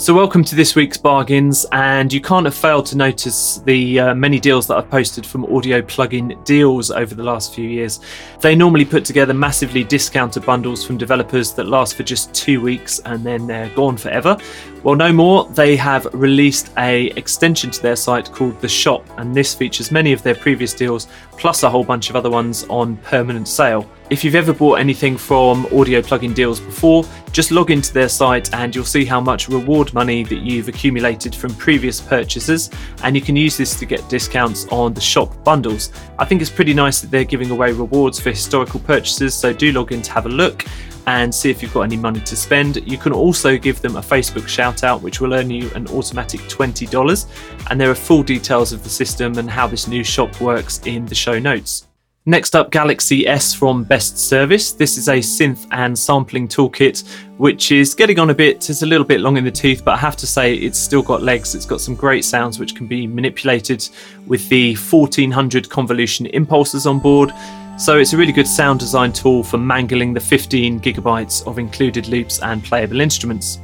So, 0.05 0.13
welcome 0.13 0.43
to 0.43 0.53
this 0.53 0.75
week's 0.75 0.99
bargains, 0.99 1.65
and 1.71 2.13
you 2.13 2.21
can't 2.21 2.45
have 2.45 2.53
failed 2.53 2.85
to 2.85 2.95
notice 2.95 3.57
the 3.65 3.99
uh, 3.99 4.13
many 4.13 4.39
deals 4.39 4.67
that 4.67 4.77
I've 4.77 4.87
posted 4.91 5.25
from 5.25 5.45
Audio 5.45 5.81
Plugin 5.81 6.45
Deals 6.45 6.91
over 6.91 7.15
the 7.15 7.23
last 7.23 7.55
few 7.55 7.67
years. 7.67 8.01
They 8.39 8.55
normally 8.55 8.85
put 8.85 9.03
together 9.03 9.33
massively 9.33 9.83
discounted 9.83 10.45
bundles 10.45 10.85
from 10.85 10.99
developers 10.99 11.53
that 11.53 11.63
last 11.63 11.95
for 11.95 12.03
just 12.03 12.31
two 12.35 12.61
weeks 12.61 12.99
and 13.05 13.25
then 13.25 13.47
they're 13.47 13.71
gone 13.71 13.97
forever. 13.97 14.37
Well, 14.83 14.93
no 14.93 15.11
more. 15.11 15.45
They 15.49 15.75
have 15.77 16.05
released 16.13 16.69
a 16.77 17.07
extension 17.17 17.71
to 17.71 17.81
their 17.81 17.95
site 17.95 18.31
called 18.31 18.61
The 18.61 18.69
Shop, 18.69 19.03
and 19.17 19.33
this 19.33 19.55
features 19.55 19.91
many 19.91 20.13
of 20.13 20.21
their 20.21 20.35
previous 20.35 20.75
deals 20.75 21.07
plus 21.31 21.63
a 21.63 21.69
whole 21.69 21.83
bunch 21.83 22.11
of 22.11 22.15
other 22.15 22.29
ones 22.29 22.63
on 22.69 22.97
permanent 22.97 23.47
sale. 23.47 23.89
If 24.11 24.23
you've 24.23 24.35
ever 24.35 24.53
bought 24.53 24.75
anything 24.75 25.17
from 25.17 25.65
Audio 25.75 25.99
Plugin 26.01 26.35
Deals 26.35 26.59
before, 26.59 27.03
just 27.35 27.51
log 27.51 27.69
into 27.69 27.91
their 27.91 28.07
site 28.07 28.53
and 28.53 28.73
you'll 28.73 28.85
see 28.85 29.03
how 29.03 29.19
much 29.19 29.49
reward 29.49 29.93
money 29.93 30.23
that 30.23 30.37
you've 30.37 30.69
accumulated 30.69 31.35
from 31.35 31.53
previous 31.55 31.99
purchases, 31.99 32.69
and 33.03 33.13
you 33.13 33.21
can 33.21 33.35
use 33.35 33.57
this 33.57 33.77
to 33.77 33.85
get 33.85 34.07
discounts 34.07 34.65
on 34.67 34.93
the 34.93 35.01
shop 35.01 35.43
bundles. 35.43 35.91
I 36.17 36.23
think 36.23 36.41
it's 36.41 36.49
pretty 36.49 36.73
nice 36.73 37.01
that 37.01 37.11
they're 37.11 37.25
giving 37.25 37.51
away 37.51 37.73
rewards 37.73 38.21
for 38.21 38.29
historical 38.29 38.79
purchases, 38.79 39.33
so 39.33 39.51
do 39.51 39.73
log 39.73 39.91
in 39.91 40.01
to 40.03 40.13
have 40.13 40.27
a 40.27 40.29
look 40.29 40.63
and 41.07 41.35
see 41.35 41.49
if 41.49 41.61
you've 41.61 41.73
got 41.73 41.81
any 41.81 41.97
money 41.97 42.21
to 42.21 42.37
spend. 42.37 42.77
You 42.89 42.97
can 42.97 43.11
also 43.11 43.57
give 43.57 43.81
them 43.81 43.97
a 43.97 44.01
Facebook 44.01 44.47
shout 44.47 44.85
out, 44.85 45.01
which 45.01 45.19
will 45.19 45.33
earn 45.33 45.49
you 45.49 45.69
an 45.75 45.89
automatic 45.89 46.39
$20. 46.39 47.25
And 47.69 47.81
there 47.81 47.91
are 47.91 47.95
full 47.95 48.23
details 48.23 48.71
of 48.71 48.81
the 48.81 48.89
system 48.89 49.37
and 49.37 49.49
how 49.49 49.67
this 49.67 49.89
new 49.89 50.05
shop 50.05 50.39
works 50.39 50.79
in 50.85 51.05
the 51.05 51.15
show 51.15 51.37
notes. 51.37 51.84
Next 52.27 52.55
up, 52.55 52.71
Galaxy 52.71 53.27
X 53.27 53.53
from 53.53 53.83
Best 53.83 54.17
Service. 54.17 54.71
This 54.71 54.97
is 54.97 55.09
a 55.09 55.17
synth 55.17 55.67
and 55.69 55.95
sampling 55.95 56.47
toolkit, 56.47 57.07
which 57.37 57.71
is 57.71 57.93
getting 57.93 58.17
on 58.17 58.31
a 58.31 58.33
bit. 58.33 58.67
It's 58.67 58.81
a 58.81 58.85
little 58.87 59.05
bit 59.05 59.21
long 59.21 59.37
in 59.37 59.43
the 59.43 59.51
tooth, 59.51 59.85
but 59.85 59.91
I 59.91 59.97
have 59.97 60.17
to 60.17 60.25
say 60.25 60.55
it's 60.55 60.79
still 60.79 61.03
got 61.03 61.21
legs. 61.21 61.53
It's 61.53 61.67
got 61.67 61.81
some 61.81 61.93
great 61.93 62.25
sounds 62.25 62.57
which 62.57 62.73
can 62.73 62.87
be 62.87 63.05
manipulated 63.05 63.87
with 64.25 64.49
the 64.49 64.73
1400 64.75 65.69
convolution 65.69 66.25
impulses 66.25 66.87
on 66.87 66.97
board. 66.97 67.31
So 67.77 67.99
it's 67.99 68.13
a 68.13 68.17
really 68.17 68.33
good 68.33 68.47
sound 68.47 68.79
design 68.79 69.13
tool 69.13 69.43
for 69.43 69.59
mangling 69.59 70.11
the 70.11 70.19
15 70.19 70.79
gigabytes 70.79 71.45
of 71.45 71.59
included 71.59 72.07
loops 72.07 72.41
and 72.41 72.63
playable 72.63 73.01
instruments. 73.01 73.59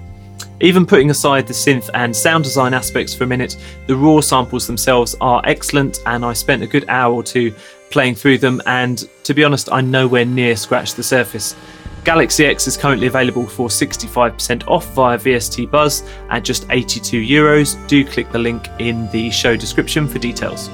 Even 0.60 0.86
putting 0.86 1.10
aside 1.10 1.48
the 1.48 1.54
synth 1.54 1.90
and 1.96 2.16
sound 2.16 2.44
design 2.44 2.76
aspects 2.76 3.16
for 3.16 3.24
a 3.24 3.28
minute, 3.28 3.58
the 3.88 3.96
raw 3.96 4.22
samples 4.22 4.68
themselves 4.68 5.16
are 5.20 5.42
excellent, 5.46 5.98
and 6.06 6.24
I 6.24 6.34
spent 6.34 6.62
a 6.62 6.68
good 6.68 6.86
hour 6.88 7.12
or 7.12 7.24
two 7.24 7.56
playing 7.92 8.16
through 8.16 8.40
them, 8.40 8.62
and 8.66 9.08
to 9.24 9.34
be 9.34 9.44
honest, 9.44 9.72
I 9.72 9.82
nowhere 9.82 10.26
near 10.26 10.56
scratched 10.56 10.96
the 10.96 11.04
surface. 11.04 11.56
Galaxy 12.04 12.46
X 12.46 12.66
is 12.66 12.78
currently 12.78 13.06
available 13.06 13.46
for 13.46 13.68
65% 13.68 14.68
off 14.68 14.92
via 14.94 15.18
VST 15.20 15.70
Buzz 15.70 16.04
at 16.30 16.44
just 16.44 16.66
82 16.72 17.22
euros. 17.22 17.88
Do 17.88 18.04
click 18.04 18.32
the 18.32 18.40
link 18.40 18.68
in 18.80 19.10
the 19.12 19.30
show 19.30 19.56
description 19.56 20.08
for 20.08 20.18
details. 20.18 20.70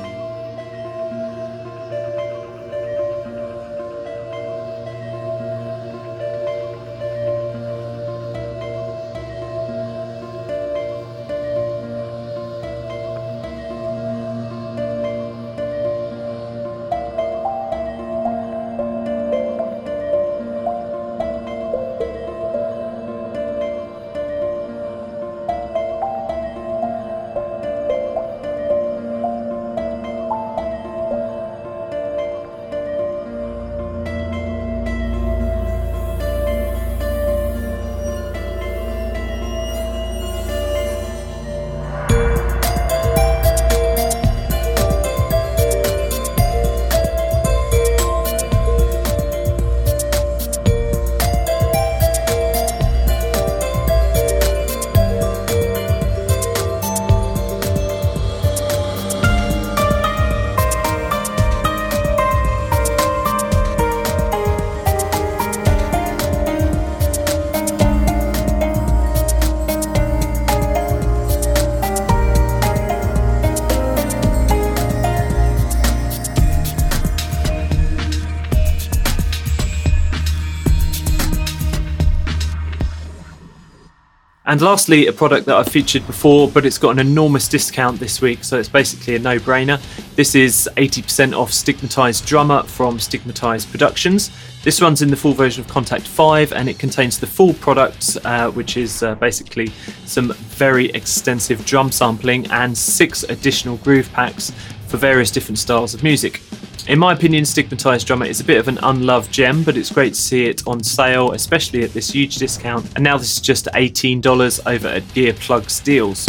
And 84.48 84.62
lastly, 84.62 85.08
a 85.08 85.12
product 85.12 85.46
that 85.48 85.58
I've 85.58 85.68
featured 85.68 86.08
before, 86.08 86.48
but 86.48 86.66
it's 86.66 86.78
got 86.78 86.92
an 86.92 87.00
enormous 87.00 87.50
discount 87.50 88.00
this 88.00 88.22
week, 88.22 88.46
so 88.46 88.58
it's 88.58 88.70
basically 88.70 89.18
a 89.18 89.20
no 89.20 89.40
brainer. 89.40 89.78
This 90.16 90.36
is 90.36 90.70
80% 90.78 91.38
off 91.38 91.52
Stigmatized 91.52 92.26
Drummer 92.26 92.64
from 92.64 92.98
Stigmatized 92.98 93.70
Productions. 93.70 94.32
This 94.64 94.82
runs 94.82 95.02
in 95.02 95.10
the 95.10 95.18
full 95.18 95.34
version 95.34 95.66
of 95.66 95.70
Kontakt 95.70 96.08
5 96.08 96.54
and 96.54 96.70
it 96.70 96.80
contains 96.80 97.20
the 97.20 97.28
full 97.28 97.56
product, 97.56 98.18
uh, 98.24 98.50
which 98.52 98.78
is 98.78 99.04
uh, 99.04 99.16
basically 99.16 99.68
some 100.06 100.32
very 100.32 100.92
extensive 100.92 101.66
drum 101.66 101.92
sampling 101.92 102.48
and 102.48 102.78
six 102.78 103.24
additional 103.24 103.76
groove 103.76 104.10
packs 104.14 104.54
for 104.88 104.96
various 104.96 105.30
different 105.30 105.60
styles 105.60 105.94
of 105.94 106.04
music. 106.04 106.42
In 106.88 107.00
my 107.00 107.14
opinion, 107.14 107.44
Stigmatized 107.44 108.08
Drummer 108.08 108.26
is 108.26 108.40
a 108.40 108.44
bit 108.46 108.60
of 108.60 108.68
an 108.68 108.80
unloved 108.82 109.32
gem, 109.32 109.64
but 109.64 109.76
it's 109.76 109.92
great 109.92 110.14
to 110.14 110.22
see 110.22 110.46
it 110.46 110.66
on 110.66 110.84
sale, 110.84 111.32
especially 111.32 111.84
at 111.84 111.92
this 111.92 112.12
huge 112.12 112.38
discount. 112.38 112.86
And 112.96 113.04
now 113.04 113.18
this 113.18 113.34
is 113.36 113.42
just 113.42 113.66
$18 113.74 114.62
over 114.66 114.88
at 114.88 115.04
Gearplug 115.14 115.84
Deals. 115.84 116.26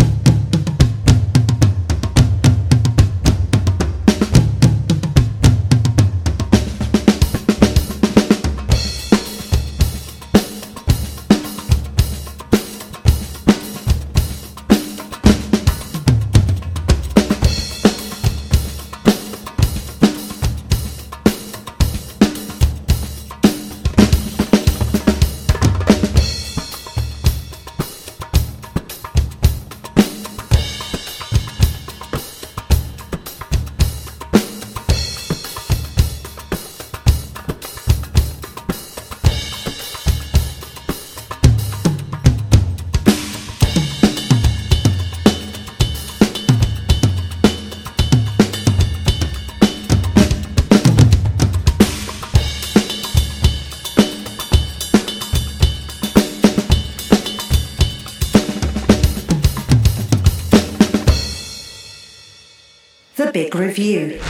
Review. 63.59 64.21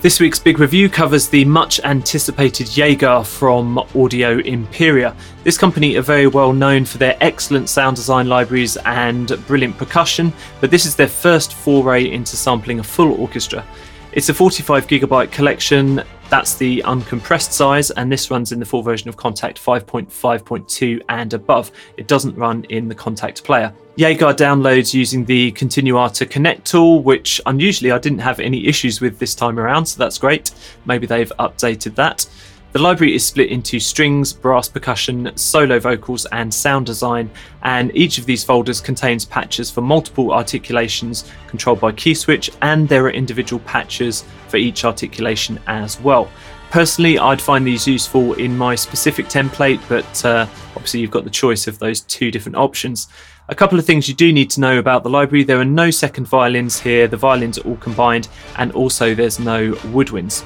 This 0.00 0.18
week's 0.18 0.40
big 0.40 0.58
review 0.58 0.88
covers 0.88 1.28
the 1.28 1.44
much 1.44 1.78
anticipated 1.84 2.76
Jaeger 2.76 3.22
from 3.22 3.78
Audio 3.94 4.38
Imperia. 4.38 5.14
This 5.44 5.56
company 5.56 5.96
are 5.96 6.02
very 6.02 6.26
well 6.26 6.52
known 6.52 6.84
for 6.84 6.98
their 6.98 7.16
excellent 7.20 7.68
sound 7.68 7.94
design 7.94 8.28
libraries 8.28 8.76
and 8.78 9.28
brilliant 9.46 9.78
percussion, 9.78 10.32
but 10.60 10.72
this 10.72 10.84
is 10.84 10.96
their 10.96 11.06
first 11.06 11.54
foray 11.54 12.10
into 12.10 12.36
sampling 12.36 12.80
a 12.80 12.84
full 12.84 13.12
orchestra. 13.20 13.64
It's 14.10 14.28
a 14.28 14.34
45 14.34 14.88
gigabyte 14.88 15.30
collection, 15.30 16.02
that's 16.30 16.56
the 16.56 16.82
uncompressed 16.86 17.52
size, 17.52 17.90
and 17.92 18.12
this 18.12 18.30
runs 18.30 18.52
in 18.52 18.60
the 18.60 18.66
full 18.66 18.82
version 18.82 19.08
of 19.08 19.16
Kontakt 19.16 19.56
5.5.2 19.56 21.02
and 21.08 21.32
above. 21.32 21.70
It 21.96 22.06
doesn't 22.06 22.36
run 22.36 22.64
in 22.64 22.88
the 22.88 22.94
Kontakt 22.94 23.42
player. 23.44 23.72
Jaeger 23.96 24.26
downloads 24.26 24.94
using 24.94 25.24
the 25.24 25.50
Continuata 25.52 26.28
Connect 26.30 26.64
tool, 26.64 27.02
which 27.02 27.40
unusually 27.46 27.90
I 27.90 27.98
didn't 27.98 28.20
have 28.20 28.38
any 28.38 28.66
issues 28.66 29.00
with 29.00 29.18
this 29.18 29.34
time 29.34 29.58
around, 29.58 29.86
so 29.86 29.98
that's 29.98 30.18
great. 30.18 30.52
Maybe 30.84 31.06
they've 31.06 31.32
updated 31.38 31.94
that. 31.96 32.26
The 32.72 32.78
library 32.80 33.14
is 33.14 33.24
split 33.24 33.48
into 33.48 33.80
strings, 33.80 34.34
brass 34.34 34.68
percussion, 34.68 35.32
solo 35.36 35.78
vocals, 35.78 36.26
and 36.26 36.52
sound 36.52 36.84
design, 36.84 37.30
and 37.62 37.90
each 37.96 38.18
of 38.18 38.26
these 38.26 38.44
folders 38.44 38.78
contains 38.78 39.24
patches 39.24 39.70
for 39.70 39.80
multiple 39.80 40.34
articulations 40.34 41.30
controlled 41.46 41.80
by 41.80 41.92
key 41.92 42.12
switch, 42.12 42.50
and 42.60 42.86
there 42.86 43.06
are 43.06 43.10
individual 43.10 43.60
patches 43.60 44.22
for 44.48 44.58
each 44.58 44.84
articulation 44.84 45.58
as 45.66 45.98
well. 46.02 46.30
Personally, 46.70 47.18
I'd 47.18 47.40
find 47.40 47.66
these 47.66 47.88
useful 47.88 48.34
in 48.34 48.58
my 48.58 48.74
specific 48.74 49.28
template, 49.28 49.80
but 49.88 50.24
uh, 50.26 50.46
obviously, 50.76 51.00
you've 51.00 51.10
got 51.10 51.24
the 51.24 51.30
choice 51.30 51.68
of 51.68 51.78
those 51.78 52.02
two 52.02 52.30
different 52.30 52.56
options. 52.56 53.08
A 53.48 53.54
couple 53.54 53.78
of 53.78 53.86
things 53.86 54.10
you 54.10 54.14
do 54.14 54.30
need 54.30 54.50
to 54.50 54.60
know 54.60 54.78
about 54.78 55.04
the 55.04 55.08
library 55.08 55.42
there 55.42 55.58
are 55.58 55.64
no 55.64 55.90
second 55.90 56.26
violins 56.28 56.78
here, 56.78 57.08
the 57.08 57.16
violins 57.16 57.56
are 57.56 57.66
all 57.66 57.78
combined, 57.78 58.28
and 58.58 58.72
also 58.72 59.14
there's 59.14 59.38
no 59.38 59.72
woodwinds. 59.72 60.44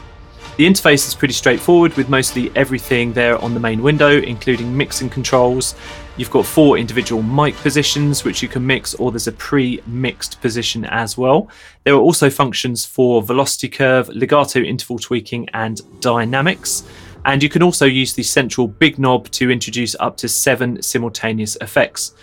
The 0.59 0.67
interface 0.67 1.09
is 1.09 1.15
pretty 1.15 1.33
straightforward 1.33 1.97
with 1.97 2.11
mostly 2.11 2.53
everything 2.55 3.15
there 3.15 3.39
on 3.39 3.55
the 3.55 3.61
main 3.61 3.83
window, 3.83 4.21
including 4.21 4.77
mixing 4.77 5.09
controls. 5.09 5.75
You've 6.19 6.31
got 6.31 6.45
four 6.45 6.77
individual 6.77 7.23
mic 7.23 7.57
positions 7.57 8.23
which 8.23 8.43
you 8.43 8.49
can 8.49 8.67
mix, 8.67 8.93
or 8.95 9.11
there's 9.11 9.29
a 9.29 9.33
pre 9.33 9.81
mixed 9.87 10.43
position 10.43 10.85
as 10.85 11.17
well. 11.17 11.49
There 11.85 11.95
are 11.95 12.01
also 12.01 12.29
functions 12.29 12.85
for 12.85 13.23
velocity 13.23 13.71
curve, 13.71 14.11
legato 14.11 14.61
interval 14.61 14.99
tweaking, 14.99 15.49
and 15.55 15.81
dynamics. 16.03 16.83
And 17.25 17.43
you 17.43 17.49
can 17.49 17.63
also 17.63 17.87
use 17.87 18.13
the 18.13 18.23
central 18.23 18.69
big 18.69 18.99
knob 18.99 19.31
to 19.31 19.51
introduce 19.51 19.97
up 20.01 20.19
to 20.19 20.29
seven 20.29 20.83
simultaneous 20.83 21.57
effects. 21.63 22.15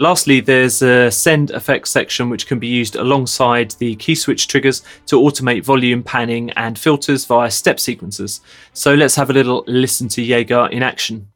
Lastly, 0.00 0.40
there's 0.40 0.80
a 0.80 1.10
send 1.10 1.50
effects 1.50 1.90
section 1.90 2.30
which 2.30 2.46
can 2.46 2.60
be 2.60 2.68
used 2.68 2.94
alongside 2.94 3.72
the 3.72 3.96
key 3.96 4.14
switch 4.14 4.46
triggers 4.46 4.82
to 5.06 5.16
automate 5.16 5.64
volume 5.64 6.04
panning 6.04 6.50
and 6.50 6.78
filters 6.78 7.24
via 7.24 7.50
step 7.50 7.80
sequences. 7.80 8.40
So 8.72 8.94
let's 8.94 9.16
have 9.16 9.30
a 9.30 9.32
little 9.32 9.64
listen 9.66 10.08
to 10.10 10.22
Jaeger 10.22 10.68
in 10.68 10.84
action. 10.84 11.28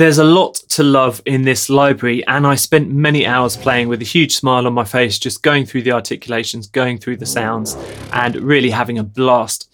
There's 0.00 0.16
a 0.16 0.24
lot 0.24 0.54
to 0.70 0.82
love 0.82 1.20
in 1.26 1.42
this 1.42 1.68
library, 1.68 2.26
and 2.26 2.46
I 2.46 2.54
spent 2.54 2.90
many 2.90 3.26
hours 3.26 3.54
playing 3.54 3.88
with 3.88 4.00
a 4.00 4.04
huge 4.06 4.34
smile 4.34 4.66
on 4.66 4.72
my 4.72 4.82
face, 4.82 5.18
just 5.18 5.42
going 5.42 5.66
through 5.66 5.82
the 5.82 5.92
articulations, 5.92 6.68
going 6.68 6.96
through 6.96 7.18
the 7.18 7.26
sounds, 7.26 7.76
and 8.14 8.34
really 8.36 8.70
having 8.70 8.98
a 8.98 9.02
blast. 9.02 9.70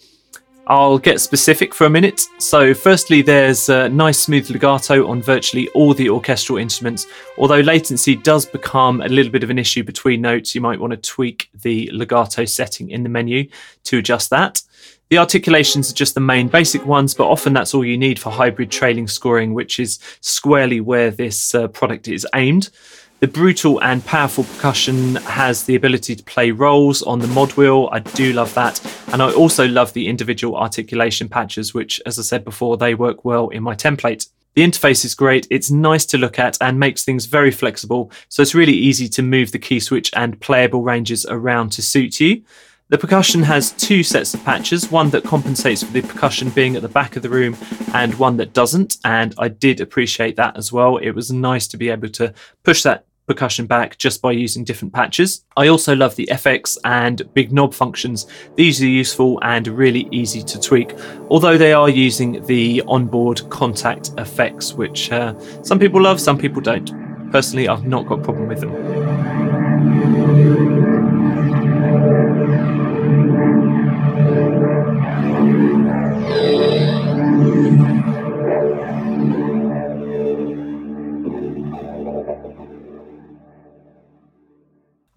I'll 0.67 0.97
get 0.97 1.21
specific 1.21 1.73
for 1.73 1.85
a 1.85 1.89
minute. 1.89 2.25
So, 2.39 2.73
firstly, 2.73 3.21
there's 3.21 3.69
a 3.69 3.87
nice 3.87 4.19
smooth 4.19 4.49
legato 4.49 5.07
on 5.07 5.21
virtually 5.21 5.69
all 5.69 5.93
the 5.93 6.09
orchestral 6.09 6.57
instruments. 6.57 7.07
Although 7.37 7.61
latency 7.61 8.17
does 8.17 8.45
become 8.45 8.99
a 8.99 9.07
little 9.07 9.31
bit 9.31 9.43
of 9.43 9.49
an 9.49 9.57
issue 9.57 9.85
between 9.85 10.19
notes, 10.19 10.53
you 10.53 10.59
might 10.59 10.81
want 10.81 10.91
to 10.91 10.97
tweak 10.97 11.49
the 11.61 11.89
legato 11.93 12.43
setting 12.43 12.89
in 12.89 13.03
the 13.03 13.09
menu 13.09 13.47
to 13.85 13.99
adjust 13.99 14.29
that. 14.31 14.61
The 15.09 15.19
articulations 15.19 15.89
are 15.89 15.95
just 15.95 16.15
the 16.15 16.19
main 16.19 16.49
basic 16.49 16.85
ones, 16.85 17.13
but 17.13 17.29
often 17.29 17.53
that's 17.53 17.73
all 17.73 17.85
you 17.85 17.97
need 17.97 18.19
for 18.19 18.29
hybrid 18.29 18.69
trailing 18.69 19.07
scoring, 19.07 19.53
which 19.53 19.79
is 19.79 19.99
squarely 20.19 20.81
where 20.81 21.11
this 21.11 21.55
uh, 21.55 21.69
product 21.69 22.09
is 22.09 22.27
aimed. 22.35 22.69
The 23.21 23.27
brutal 23.27 23.81
and 23.81 24.05
powerful 24.05 24.43
percussion 24.43 25.15
has 25.15 25.63
the 25.63 25.75
ability 25.75 26.17
to 26.17 26.23
play 26.25 26.51
rolls 26.51 27.01
on 27.01 27.19
the 27.19 27.27
mod 27.27 27.53
wheel. 27.53 27.87
I 27.91 27.99
do 27.99 28.33
love 28.33 28.53
that. 28.55 28.79
And 29.13 29.23
I 29.23 29.31
also 29.31 29.65
love 29.65 29.93
the 29.93 30.09
individual 30.09 30.57
articulation 30.57 31.29
patches, 31.29 31.73
which, 31.73 32.01
as 32.05 32.19
I 32.19 32.21
said 32.21 32.43
before, 32.43 32.75
they 32.75 32.93
work 32.93 33.23
well 33.23 33.47
in 33.47 33.63
my 33.63 33.75
template. 33.75 34.27
The 34.55 34.63
interface 34.63 35.05
is 35.05 35.15
great, 35.15 35.47
it's 35.49 35.71
nice 35.71 36.03
to 36.07 36.17
look 36.17 36.37
at 36.37 36.57
and 36.59 36.79
makes 36.79 37.03
things 37.05 37.27
very 37.27 37.51
flexible, 37.51 38.11
so 38.27 38.41
it's 38.41 38.55
really 38.55 38.73
easy 38.73 39.07
to 39.09 39.21
move 39.21 39.51
the 39.51 39.59
key 39.59 39.79
switch 39.79 40.09
and 40.15 40.41
playable 40.41 40.81
ranges 40.81 41.27
around 41.27 41.71
to 41.73 41.83
suit 41.83 42.19
you. 42.19 42.41
The 42.89 42.97
percussion 42.97 43.43
has 43.43 43.73
two 43.73 44.01
sets 44.01 44.33
of 44.33 44.45
patches, 44.45 44.89
one 44.89 45.09
that 45.09 45.25
compensates 45.25 45.83
for 45.83 45.91
the 45.91 46.01
percussion 46.01 46.49
being 46.51 46.77
at 46.77 46.81
the 46.81 46.87
back 46.87 47.17
of 47.17 47.21
the 47.21 47.29
room 47.29 47.57
and 47.93 48.13
one 48.15 48.37
that 48.37 48.53
doesn't, 48.53 48.95
and 49.03 49.35
I 49.37 49.49
did 49.49 49.81
appreciate 49.81 50.37
that 50.37 50.55
as 50.55 50.71
well. 50.71 50.95
It 50.95 51.11
was 51.11 51.29
nice 51.29 51.67
to 51.67 51.77
be 51.77 51.89
able 51.89 52.07
to 52.07 52.33
push 52.63 52.83
that 52.83 53.05
percussion 53.27 53.65
back 53.65 53.97
just 53.97 54.21
by 54.21 54.31
using 54.31 54.63
different 54.63 54.93
patches. 54.93 55.43
I 55.57 55.67
also 55.67 55.97
love 55.97 56.15
the 56.15 56.29
FX 56.31 56.77
and 56.85 57.21
big 57.33 57.51
knob 57.51 57.73
functions. 57.73 58.25
These 58.55 58.81
are 58.81 58.87
useful 58.87 59.37
and 59.43 59.67
really 59.67 60.07
easy 60.11 60.41
to 60.43 60.57
tweak, 60.57 60.93
although 61.29 61.57
they 61.57 61.73
are 61.73 61.89
using 61.89 62.45
the 62.45 62.83
onboard 62.87 63.39
Kontakt 63.49 64.17
effects, 64.17 64.75
which 64.75 65.11
uh, 65.11 65.37
some 65.61 65.77
people 65.77 66.01
love, 66.01 66.21
some 66.21 66.37
people 66.37 66.61
don't. 66.61 66.89
Personally, 67.33 67.67
I've 67.67 67.85
not 67.85 68.07
got 68.07 68.19
a 68.19 68.23
problem 68.23 68.47
with 68.47 68.61
them. 68.61 69.06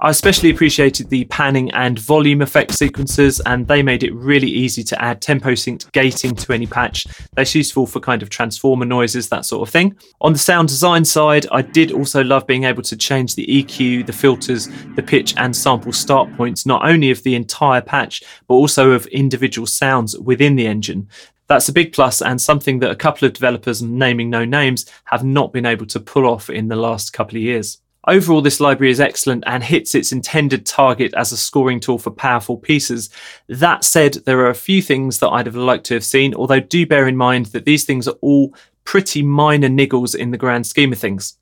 I 0.02 0.08
especially 0.08 0.48
appreciated 0.48 1.10
the 1.10 1.26
panning 1.26 1.70
and 1.72 1.98
volume 1.98 2.40
effect 2.40 2.72
sequences, 2.72 3.38
and 3.40 3.68
they 3.68 3.82
made 3.82 4.02
it 4.02 4.14
really 4.14 4.48
easy 4.48 4.82
to 4.84 5.02
add 5.02 5.20
tempo 5.20 5.50
synced 5.50 5.92
gating 5.92 6.34
to 6.36 6.54
any 6.54 6.66
patch. 6.66 7.06
That's 7.34 7.54
useful 7.54 7.86
for 7.86 8.00
kind 8.00 8.22
of 8.22 8.30
transformer 8.30 8.86
noises, 8.86 9.28
that 9.28 9.44
sort 9.44 9.68
of 9.68 9.70
thing. 9.70 9.94
On 10.22 10.32
the 10.32 10.38
sound 10.38 10.68
design 10.68 11.04
side, 11.04 11.46
I 11.52 11.60
did 11.60 11.92
also 11.92 12.24
love 12.24 12.46
being 12.46 12.64
able 12.64 12.82
to 12.84 12.96
change 12.96 13.34
the 13.34 13.46
EQ, 13.46 14.06
the 14.06 14.12
filters, 14.14 14.70
the 14.96 15.02
pitch, 15.02 15.34
and 15.36 15.54
sample 15.54 15.92
start 15.92 16.34
points, 16.34 16.64
not 16.64 16.88
only 16.88 17.10
of 17.10 17.22
the 17.22 17.34
entire 17.34 17.82
patch, 17.82 18.22
but 18.48 18.54
also 18.54 18.92
of 18.92 19.06
individual 19.08 19.66
sounds 19.66 20.18
within 20.18 20.56
the 20.56 20.66
engine. 20.66 21.10
That's 21.46 21.68
a 21.68 21.74
big 21.74 21.92
plus 21.92 22.22
and 22.22 22.40
something 22.40 22.78
that 22.78 22.90
a 22.90 22.96
couple 22.96 23.26
of 23.26 23.34
developers, 23.34 23.82
naming 23.82 24.30
no 24.30 24.46
names, 24.46 24.86
have 25.04 25.24
not 25.24 25.52
been 25.52 25.66
able 25.66 25.86
to 25.86 26.00
pull 26.00 26.26
off 26.26 26.48
in 26.48 26.68
the 26.68 26.76
last 26.76 27.12
couple 27.12 27.36
of 27.36 27.42
years. 27.42 27.82
Overall, 28.06 28.40
this 28.40 28.60
library 28.60 28.90
is 28.90 29.00
excellent 29.00 29.44
and 29.46 29.62
hits 29.62 29.94
its 29.94 30.10
intended 30.10 30.64
target 30.64 31.12
as 31.14 31.32
a 31.32 31.36
scoring 31.36 31.80
tool 31.80 31.98
for 31.98 32.10
powerful 32.10 32.56
pieces. 32.56 33.10
That 33.48 33.84
said, 33.84 34.14
there 34.24 34.40
are 34.40 34.48
a 34.48 34.54
few 34.54 34.80
things 34.80 35.18
that 35.18 35.28
I'd 35.28 35.44
have 35.44 35.56
liked 35.56 35.84
to 35.86 35.94
have 35.94 36.04
seen, 36.04 36.34
although 36.34 36.60
do 36.60 36.86
bear 36.86 37.06
in 37.06 37.16
mind 37.16 37.46
that 37.46 37.66
these 37.66 37.84
things 37.84 38.08
are 38.08 38.16
all 38.22 38.54
pretty 38.84 39.22
minor 39.22 39.68
niggles 39.68 40.14
in 40.14 40.30
the 40.30 40.38
grand 40.38 40.66
scheme 40.66 40.92
of 40.92 40.98
things. 40.98 41.36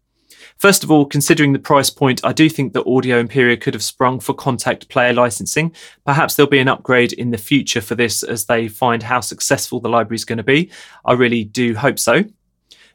First 0.57 0.83
of 0.83 0.91
all, 0.91 1.07
considering 1.07 1.53
the 1.53 1.61
price 1.61 1.91
point, 1.91 2.25
I 2.25 2.33
do 2.33 2.49
think 2.49 2.73
that 2.73 2.87
Audio 2.87 3.21
Imperia 3.21 3.57
could 3.57 3.75
have 3.75 3.83
sprung 3.83 4.19
for 4.19 4.35
Kontakt 4.35 4.89
player 4.89 5.13
licensing. 5.13 5.73
Perhaps 6.05 6.35
there'll 6.35 6.51
be 6.51 6.59
an 6.59 6.67
upgrade 6.67 7.13
in 7.13 7.31
the 7.31 7.39
future 7.39 7.81
for 7.81 7.95
this 7.95 8.25
as 8.25 8.47
they 8.47 8.67
find 8.67 9.05
how 9.05 9.21
successful 9.21 9.79
the 9.79 9.89
library 9.89 10.17
is 10.17 10.25
going 10.25 10.39
to 10.39 10.43
be. 10.43 10.73
I 11.05 11.13
really 11.13 11.45
do 11.45 11.77
hope 11.77 12.01
so 12.01 12.25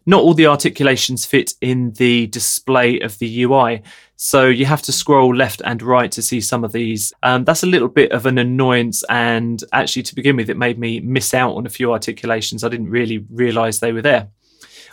not 0.05 0.21
all 0.21 0.33
the 0.33 0.47
articulations 0.47 1.25
fit 1.25 1.53
in 1.61 1.91
the 1.93 2.27
display 2.27 2.99
of 2.99 3.17
the 3.19 3.43
UI. 3.43 3.81
So 4.15 4.47
you 4.47 4.65
have 4.65 4.81
to 4.83 4.91
scroll 4.91 5.35
left 5.35 5.61
and 5.65 5.81
right 5.81 6.11
to 6.11 6.21
see 6.21 6.41
some 6.41 6.63
of 6.63 6.71
these. 6.71 7.13
Um, 7.23 7.43
that's 7.45 7.63
a 7.63 7.67
little 7.67 7.87
bit 7.87 8.11
of 8.11 8.25
an 8.25 8.37
annoyance. 8.37 9.03
And 9.09 9.63
actually, 9.73 10.03
to 10.03 10.15
begin 10.15 10.35
with, 10.35 10.49
it 10.49 10.57
made 10.57 10.79
me 10.79 10.99
miss 10.99 11.33
out 11.33 11.55
on 11.55 11.65
a 11.65 11.69
few 11.69 11.91
articulations. 11.91 12.63
I 12.63 12.69
didn't 12.69 12.89
really 12.89 13.25
realize 13.29 13.79
they 13.79 13.93
were 13.93 14.01
there. 14.01 14.29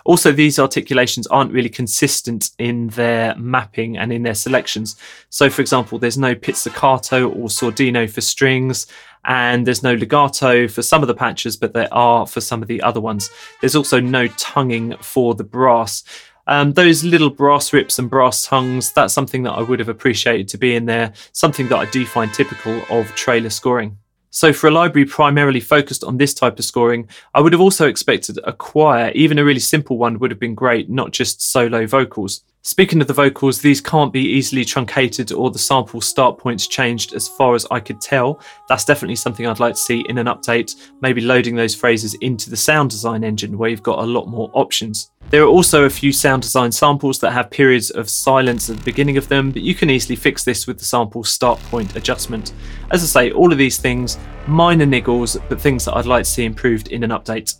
Also, 0.05 0.33
these 0.33 0.59
articulations 0.59 1.27
aren't 1.27 1.53
really 1.53 1.69
consistent 1.69 2.51
in 2.59 2.89
their 2.89 3.35
mapping 3.37 3.99
and 3.99 4.13
in 4.13 4.23
their 4.23 4.35
selections. 4.35 4.97
So, 5.29 5.51
for 5.51 5.61
example, 5.61 5.99
there's 5.99 6.19
no 6.19 6.35
pizzicato 6.35 7.29
or 7.29 7.49
sordino 7.49 8.09
for 8.09 8.21
strings, 8.21 8.87
and 9.25 9.67
there's 9.67 9.83
no 9.83 9.95
legato 9.95 10.67
for 10.69 10.83
some 10.83 11.03
of 11.03 11.09
the 11.09 11.15
patches, 11.15 11.57
but 11.57 11.73
there 11.73 11.93
are 11.93 12.27
for 12.27 12.41
some 12.41 12.63
of 12.63 12.69
the 12.69 12.83
other 12.83 13.01
ones. 13.01 13.31
There's 13.61 13.77
also 13.77 14.01
no 14.01 14.27
tonguing 14.29 14.97
for 14.99 15.35
the 15.35 15.45
brass. 15.45 16.05
Um, 16.47 16.73
those 16.73 17.05
little 17.05 17.31
brass 17.31 17.73
rips 17.73 17.99
and 17.99 18.11
brass 18.11 18.45
tongues, 18.45 18.93
that's 18.93 19.15
something 19.15 19.43
that 19.45 19.53
I 19.53 19.63
would 19.63 19.79
have 19.79 19.89
appreciated 19.89 20.49
to 20.49 20.59
be 20.59 20.75
in 20.75 20.87
there, 20.87 21.13
something 21.33 21.69
that 21.69 21.79
I 21.79 21.87
do 21.91 22.05
find 22.07 22.33
typical 22.33 22.83
of 22.91 23.07
trailer 23.15 23.51
scoring. 23.51 23.99
So, 24.31 24.53
for 24.53 24.69
a 24.69 24.71
library 24.71 25.07
primarily 25.07 25.61
focused 25.61 26.05
on 26.05 26.17
this 26.17 26.33
type 26.33 26.59
of 26.59 26.65
scoring, 26.65 27.09
I 27.35 27.41
would 27.41 27.53
have 27.53 27.61
also 27.61 27.89
expected 27.89 28.39
a 28.45 28.53
choir, 28.53 29.11
even 29.15 29.39
a 29.39 29.45
really 29.45 29.61
simple 29.61 29.99
one 29.99 30.19
would 30.21 30.31
have 30.31 30.39
been 30.39 30.55
great, 30.55 30.89
not 30.89 31.11
just 31.11 31.43
solo 31.43 31.85
vocals. 31.87 32.43
Speaking 32.63 33.01
of 33.01 33.07
the 33.07 33.15
vocals, 33.15 33.63
these 33.63 33.81
can't 33.81 34.13
be 34.13 34.21
easily 34.21 34.67
truncated 34.67 35.33
or 35.33 35.51
the 35.51 35.59
sample 35.59 36.03
start 36.03 36.37
points 36.37 36.67
changed 36.67 37.15
as 37.15 37.27
far 37.27 37.55
as 37.55 37.67
I 37.71 37.81
could 37.81 38.03
tell. 38.03 38.39
That's 38.69 38.85
definitely 38.85 39.17
something 39.17 39.47
I'd 39.47 39.61
like 39.61 39.75
to 39.75 39.81
see 39.81 40.05
in 40.11 40.19
an 40.19 40.27
update, 40.27 40.91
maybe 41.01 41.23
loading 41.23 41.57
those 41.57 41.75
phrases 41.75 42.13
into 42.21 42.51
the 42.51 42.59
sound 42.59 42.91
design 42.91 43.25
engine 43.25 43.57
where 43.57 43.71
you've 43.71 43.83
got 43.83 44.01
a 44.01 44.07
lot 44.07 44.27
more 44.27 44.51
options. 44.53 45.11
There 45.31 45.43
are 45.43 45.49
also 45.49 45.85
a 45.85 45.91
few 45.91 46.13
sound 46.13 46.43
design 46.43 46.71
samples 46.71 47.19
that 47.21 47.31
have 47.31 47.51
periods 47.51 47.91
of 47.93 48.11
silence 48.11 48.69
at 48.69 48.77
the 48.77 48.85
beginning 48.85 49.17
of 49.17 49.27
them, 49.29 49.53
but 49.53 49.63
you 49.63 49.75
can 49.75 49.89
easily 49.89 50.17
fix 50.17 50.45
this 50.45 50.67
with 50.67 50.79
the 50.79 50.85
sample 50.85 51.25
start 51.25 51.59
point 51.71 51.97
adjustment. 51.97 52.53
As 52.91 53.03
I 53.03 53.07
say, 53.07 53.33
all 53.33 53.53
of 53.53 53.57
these 53.59 53.79
things, 53.79 54.19
minor 54.47 54.85
niggles, 54.85 55.43
but 55.49 55.59
things 55.59 55.87
that 55.87 55.97
I'd 55.97 56.05
like 56.05 56.25
to 56.25 56.31
see 56.31 56.45
improved 56.45 56.89
in 56.89 57.05
an 57.05 57.11
update. 57.11 57.55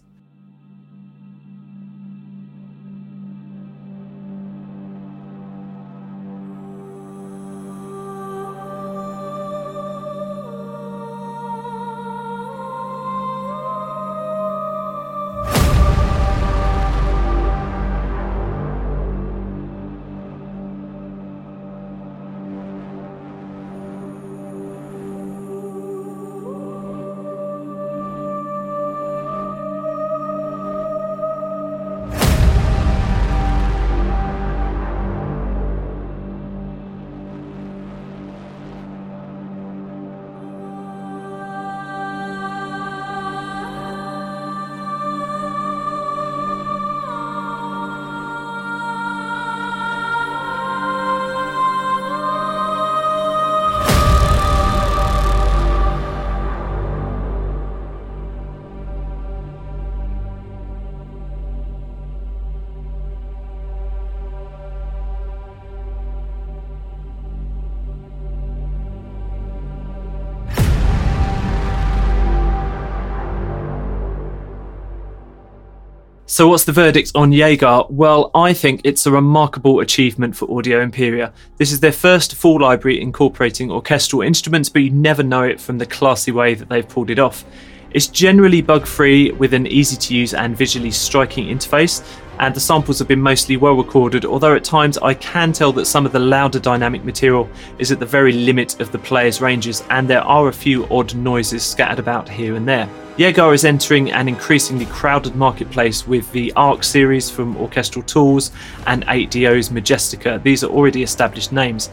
So, 76.41 76.49
what's 76.49 76.65
the 76.65 76.73
verdict 76.73 77.13
on 77.15 77.33
Jaeger? 77.33 77.83
Well, 77.91 78.31
I 78.35 78.55
think 78.55 78.81
it's 78.83 79.05
a 79.05 79.11
remarkable 79.11 79.81
achievement 79.81 80.35
for 80.35 80.51
Audio 80.51 80.81
Imperia. 80.81 81.35
This 81.59 81.71
is 81.71 81.81
their 81.81 81.93
first 81.93 82.35
full 82.35 82.63
library 82.63 82.99
incorporating 82.99 83.71
orchestral 83.71 84.23
instruments, 84.23 84.71
but 84.71 84.81
you 84.81 84.89
never 84.89 85.23
know 85.23 85.43
it 85.43 85.61
from 85.61 85.77
the 85.77 85.85
classy 85.85 86.33
way 86.33 86.55
that 86.55 86.71
they've 86.71 86.89
pulled 86.89 87.11
it 87.11 87.19
off. 87.19 87.45
It's 87.93 88.07
generally 88.07 88.63
bug 88.63 88.87
free 88.87 89.33
with 89.33 89.53
an 89.53 89.67
easy 89.67 89.97
to 89.97 90.15
use 90.15 90.33
and 90.33 90.57
visually 90.57 90.93
striking 90.93 91.49
interface, 91.49 92.07
and 92.39 92.55
the 92.55 92.61
samples 92.61 93.01
have 93.01 93.09
been 93.09 93.21
mostly 93.21 93.57
well 93.57 93.75
recorded, 93.75 94.25
although 94.25 94.55
at 94.55 94.63
times 94.63 94.97
I 94.99 95.15
can 95.15 95.53
tell 95.53 95.73
that 95.73 95.87
some 95.87 96.07
of 96.07 96.13
the 96.13 96.21
louder 96.21 96.61
dynamic 96.61 97.05
material 97.05 97.51
is 97.79 97.91
at 97.91 97.99
the 97.99 98.07
very 98.07 98.33
limit 98.33 98.81
of 98.81 98.93
the 98.93 98.99
player's 98.99 99.41
ranges, 99.41 99.83
and 99.91 100.09
there 100.09 100.23
are 100.23 100.47
a 100.47 100.53
few 100.53 100.87
odd 100.87 101.17
noises 101.17 101.65
scattered 101.65 101.99
about 101.99 102.29
here 102.29 102.55
and 102.55 102.67
there. 102.67 102.89
Jaeger 103.17 103.53
is 103.53 103.65
entering 103.65 104.13
an 104.13 104.29
increasingly 104.29 104.87
crowded 104.87 105.35
marketplace 105.35 106.07
with 106.07 106.31
the 106.31 106.53
ARC 106.55 106.85
series 106.85 107.29
from 107.29 107.57
Orchestral 107.57 108.05
Tools 108.05 108.53
and 108.87 109.05
8Dio's 109.07 109.69
Majestica. 109.69 110.41
These 110.43 110.63
are 110.63 110.71
already 110.71 111.03
established 111.03 111.51
names. 111.51 111.91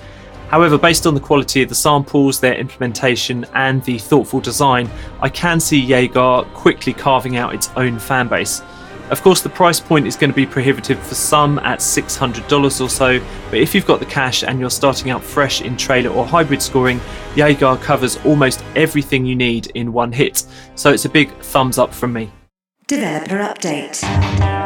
However, 0.50 0.78
based 0.78 1.06
on 1.06 1.14
the 1.14 1.20
quality 1.20 1.62
of 1.62 1.70
the 1.70 1.76
samples, 1.76 2.40
their 2.40 2.56
implementation, 2.56 3.46
and 3.54 3.84
the 3.84 3.98
thoughtful 3.98 4.40
design, 4.40 4.90
I 5.22 5.30
can 5.30 5.60
see 5.60 5.80
Jaeger 5.80 6.44
quickly 6.54 6.94
carving 6.94 7.36
out 7.36 7.54
its 7.54 7.70
own 7.76 7.98
fanbase. 7.98 8.64
Of 9.10 9.22
course, 9.22 9.42
the 9.42 9.50
price 9.50 9.80
point 9.80 10.06
is 10.06 10.18
going 10.18 10.32
to 10.32 10.36
be 10.36 10.46
prohibitive 10.46 11.00
for 11.00 11.16
some 11.16 11.60
at 11.60 11.80
$600 11.80 12.82
or 12.82 12.90
so, 12.90 13.20
but 13.50 13.60
if 13.60 13.74
you've 13.74 13.86
got 13.86 14.00
the 14.00 14.06
cash 14.06 14.44
and 14.44 14.60
you're 14.60 14.70
starting 14.70 15.12
out 15.12 15.24
fresh 15.24 15.62
in 15.62 15.78
trailer 15.78 16.10
or 16.10 16.26
hybrid 16.26 16.62
scoring, 16.62 17.00
Jaeger 17.36 17.78
covers 17.78 18.18
almost 18.26 18.64
everything 18.76 19.26
you 19.26 19.36
need 19.36 19.68
in 19.76 19.94
one 19.94 20.12
hit, 20.12 20.46
so 20.76 20.92
it's 20.92 21.06
a 21.06 21.10
big 21.10 21.32
thumbs 21.40 21.78
up 21.78 21.94
from 21.94 22.12
me. 22.12 22.32
Developer 22.88 23.38
update. 23.38 24.57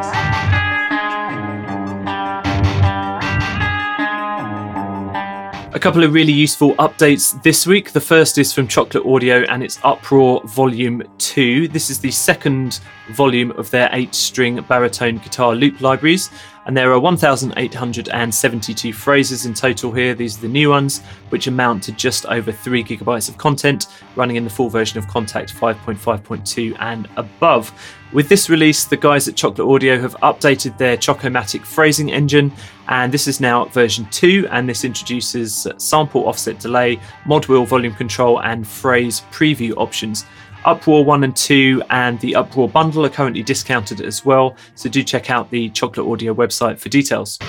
Couple 5.82 6.04
of 6.04 6.14
really 6.14 6.32
useful 6.32 6.76
updates 6.76 7.42
this 7.42 7.66
week. 7.66 7.92
The 7.92 8.00
first 8.00 8.38
is 8.38 8.54
from 8.54 8.68
Chocolate 8.68 9.04
Audio 9.04 9.42
and 9.50 9.64
it's 9.64 9.80
Uproar 9.84 10.46
Volume 10.46 11.02
2. 11.18 11.70
This 11.70 11.90
is 11.90 11.98
the 11.98 12.12
second 12.12 12.82
volume 13.14 13.50
of 13.54 13.72
their 13.72 13.90
eight 13.92 14.14
string 14.14 14.62
baritone 14.70 15.18
guitar 15.18 15.56
loop 15.56 15.82
libraries, 15.82 16.30
and 16.68 16.78
there 16.78 16.92
are 16.92 17.00
1,872 17.00 18.94
phrases 18.94 19.48
in 19.48 19.56
total 19.56 19.92
here. 19.92 20.14
These 20.14 20.38
are 20.38 20.42
the 20.42 20.50
new 20.50 20.70
ones, 20.70 21.02
which 21.30 21.48
amount 21.48 21.82
to 21.86 21.92
just 21.94 22.28
over 22.28 22.52
3 22.52 22.84
gigabytes 22.84 23.28
of 23.28 23.40
content, 23.40 23.88
running 24.16 24.36
in 24.36 24.44
the 24.44 24.52
full 24.52 24.70
version 24.70 25.00
of 25.00 25.08
Kontakt 25.08 25.52
5.5.2 25.52 26.78
and 26.80 27.10
above. 27.18 27.74
With 28.14 28.28
this 28.28 28.50
release, 28.50 28.84
the 28.84 28.98
guys 28.98 29.30
at 29.30 29.38
Chocolate 29.38 29.66
Audio 29.66 29.98
have 29.98 30.18
updated 30.18 30.78
their 30.78 30.98
Chocomatic 30.98 31.64
phrasing 31.66 32.12
engine, 32.12 32.52
and 32.90 33.10
this 33.10 33.26
is 33.26 33.40
now 33.40 33.66
version 33.66 34.06
2, 34.12 34.50
and 34.52 34.68
this 34.68 34.84
introduces 34.84 35.66
sample 35.78 36.28
offset 36.28 36.60
delay, 36.60 37.00
mod 37.26 37.46
wheel 37.48 37.66
volume 37.66 37.94
control, 37.96 38.42
and 38.42 38.68
phrase 38.68 39.22
preview 39.32 39.74
options. 39.78 40.26
Uproar 40.66 41.06
1 41.06 41.24
and 41.24 41.36
2 41.36 41.84
and 41.90 42.20
the 42.20 42.36
Uproar 42.36 42.68
bundle 42.68 43.06
are 43.06 43.10
currently 43.10 43.44
discounted 43.44 44.02
as 44.02 44.26
well, 44.26 44.58
so 44.76 44.90
do 44.90 45.04
check 45.04 45.30
out 45.30 45.50
the 45.50 45.70
Chocolate 45.70 46.06
Audio 46.06 46.34
website 46.34 46.80
for 46.80 46.90
details. 46.90 47.40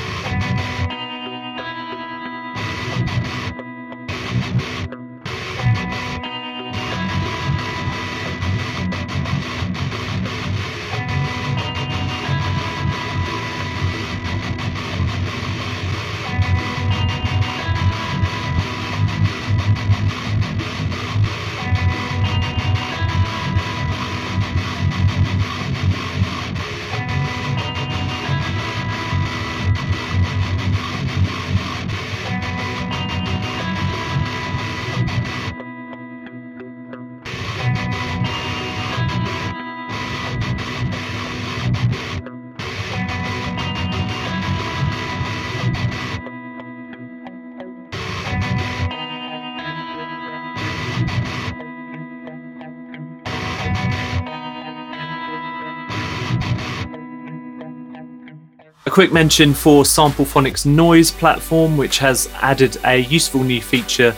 Quick 58.93 59.11
mention 59.11 59.55
for 59.55 59.87
Sample 59.87 60.27
Phonics 60.27 60.67
Noiiz 60.67 61.11
platform, 61.17 61.79
which 61.79 61.97
has 61.97 62.29
added 62.43 62.77
a 62.85 62.99
useful 62.99 63.43
new 63.43 63.63
feature, 63.63 64.15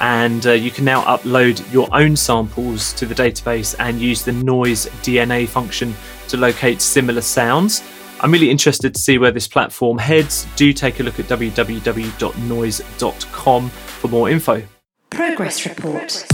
and 0.00 0.46
uh, 0.46 0.52
you 0.52 0.70
can 0.70 0.84
now 0.84 1.00
upload 1.04 1.72
your 1.72 1.88
own 1.92 2.14
samples 2.14 2.92
to 2.92 3.06
the 3.06 3.14
database 3.14 3.74
and 3.78 3.98
use 3.98 4.22
the 4.26 4.32
Noiiz 4.32 4.86
DNA 5.02 5.48
function 5.48 5.94
to 6.28 6.36
locate 6.36 6.82
similar 6.82 7.22
sounds. 7.22 7.82
I'm 8.20 8.30
really 8.30 8.50
interested 8.50 8.94
to 8.94 9.00
see 9.00 9.16
where 9.16 9.30
this 9.30 9.48
platform 9.48 9.96
heads. 9.96 10.46
Do 10.56 10.74
take 10.74 11.00
a 11.00 11.04
look 11.04 11.18
at 11.18 11.24
www.noiiz.com 11.24 12.18
for 13.70 14.08
more 14.08 14.28
info. 14.28 14.62
Progress 15.08 15.64
report. 15.64 16.26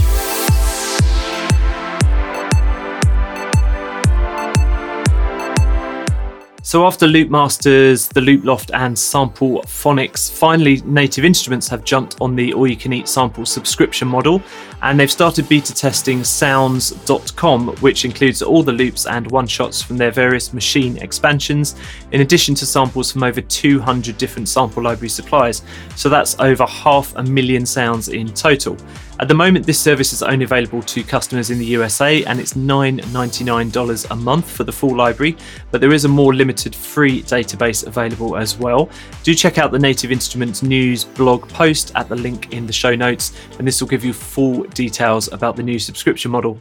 So 6.65 6.87
after 6.87 7.05
Loopmasters, 7.05 8.11
the 8.11 8.21
Looploft 8.21 8.71
and 8.73 8.95
Samplephonics, 8.97 10.31
finally 10.31 10.81
Native 10.83 11.23
Instruments 11.23 11.67
have 11.67 11.83
jumped 11.83 12.15
on 12.19 12.35
the 12.35 12.55
all-you-can-eat 12.55 13.07
sample 13.07 13.45
subscription 13.45 14.07
model, 14.07 14.41
and 14.81 14.99
they've 14.99 15.11
started 15.11 15.47
beta 15.47 15.75
testing 15.75 16.23
Sounds.com, 16.23 17.67
which 17.81 18.03
includes 18.03 18.41
all 18.41 18.63
the 18.63 18.71
loops 18.71 19.05
and 19.05 19.29
one-shots 19.29 19.83
from 19.83 19.97
their 19.97 20.09
various 20.09 20.53
machine 20.53 20.97
expansions, 20.97 21.75
in 22.11 22.21
addition 22.21 22.55
to 22.55 22.65
samples 22.65 23.11
from 23.11 23.21
over 23.21 23.41
200 23.41 24.17
different 24.17 24.49
sample 24.49 24.81
library 24.81 25.09
suppliers. 25.09 25.61
So 25.95 26.09
that's 26.09 26.35
over 26.39 26.65
half 26.65 27.15
a 27.15 27.21
million 27.21 27.67
sounds 27.67 28.07
in 28.07 28.33
total. 28.33 28.75
At 29.17 29.29
the 29.29 29.33
moment, 29.33 29.65
this 29.65 29.79
service 29.79 30.11
is 30.11 30.21
only 30.21 30.43
available 30.43 30.81
to 30.81 31.01
customers 31.01 31.49
in 31.49 31.57
the 31.57 31.65
USA 31.67 32.25
and 32.25 32.37
it's 32.37 32.53
$9.99 32.53 34.11
a 34.11 34.15
month 34.15 34.51
for 34.51 34.65
the 34.65 34.73
full 34.73 34.93
library, 34.93 35.37
but 35.71 35.79
there 35.79 35.93
is 35.93 36.03
a 36.03 36.09
more 36.09 36.33
limited 36.33 36.75
free 36.75 37.23
database 37.23 37.87
available 37.87 38.35
as 38.35 38.57
well. 38.57 38.89
Do 39.23 39.33
check 39.33 39.57
out 39.57 39.71
the 39.71 39.79
Native 39.79 40.11
Instruments 40.11 40.63
news 40.63 41.05
blog 41.05 41.47
post 41.47 41.93
at 41.95 42.09
the 42.09 42.15
link 42.15 42.51
in 42.51 42.67
the 42.67 42.73
show 42.73 42.93
notes, 42.93 43.31
and 43.57 43.65
this 43.65 43.79
will 43.79 43.87
give 43.87 44.03
you 44.03 44.11
full 44.11 44.63
details 44.63 45.31
about 45.31 45.55
the 45.55 45.63
new 45.63 45.79
subscription 45.79 46.29
model. 46.29 46.59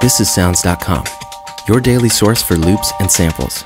This 0.00 0.18
is 0.18 0.32
Sounds.com, 0.32 1.04
your 1.68 1.80
daily 1.80 2.08
source 2.08 2.42
for 2.42 2.56
loops 2.56 2.92
and 3.00 3.10
samples. 3.10 3.62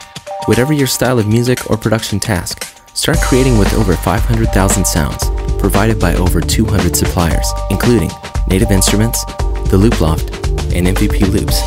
Whatever 0.46 0.72
your 0.72 0.88
style 0.88 1.20
of 1.20 1.28
music 1.28 1.70
or 1.70 1.76
production 1.76 2.18
task, 2.18 2.64
start 2.96 3.18
creating 3.18 3.56
with 3.56 3.72
over 3.74 3.94
500,000 3.94 4.84
sounds 4.84 5.29
provided 5.60 6.00
by 6.00 6.14
over 6.14 6.40
200 6.40 6.96
suppliers, 6.96 7.46
including 7.70 8.10
Native 8.48 8.70
Instruments, 8.70 9.24
The 9.70 9.76
Looploft, 9.76 10.34
and 10.74 10.86
MVP 10.86 11.30
Loops. 11.30 11.60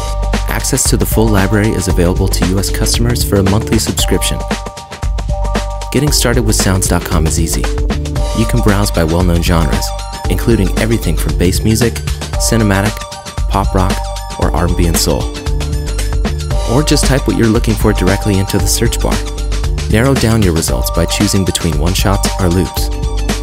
Access 0.50 0.90
to 0.90 0.98
the 0.98 1.06
full 1.06 1.28
library 1.28 1.70
is 1.70 1.88
available 1.88 2.28
to 2.28 2.48
U.S. 2.48 2.76
customers 2.76 3.24
for 3.24 3.38
a 3.38 3.44
monthly 3.44 3.78
subscription. 3.78 4.40
Getting 5.92 6.12
started 6.12 6.42
with 6.44 6.56
Sounds.com 6.56 7.28
is 7.28 7.40
easy. 7.40 7.62
You 8.38 8.46
can 8.46 8.62
browse 8.64 8.90
by 8.90 9.04
well 9.04 9.24
known 9.24 9.44
genres, 9.44 9.86
including 10.30 10.68
everything 10.80 11.16
from 11.16 11.38
bass 11.38 11.64
music, 11.64 11.94
cinematic, 12.50 12.96
pop 13.50 13.74
rock, 13.76 13.96
or 14.40 14.52
R&B 14.52 14.88
and 14.88 14.98
soul. 14.98 15.24
Or 16.72 16.82
just 16.82 17.06
type 17.06 17.28
what 17.28 17.38
you're 17.38 17.48
looking 17.48 17.76
for 17.76 17.94
directly 17.94 18.40
into 18.40 18.58
the 18.58 18.68
search 18.68 19.00
bar. 19.00 19.16
Narrow 19.92 20.16
down 20.16 20.42
your 20.42 20.54
results 20.54 20.90
by 20.92 21.06
choosing 21.06 21.46
between 21.46 21.78
one 21.78 21.94
shots 21.94 22.28
or 22.42 22.50
loops 22.50 22.90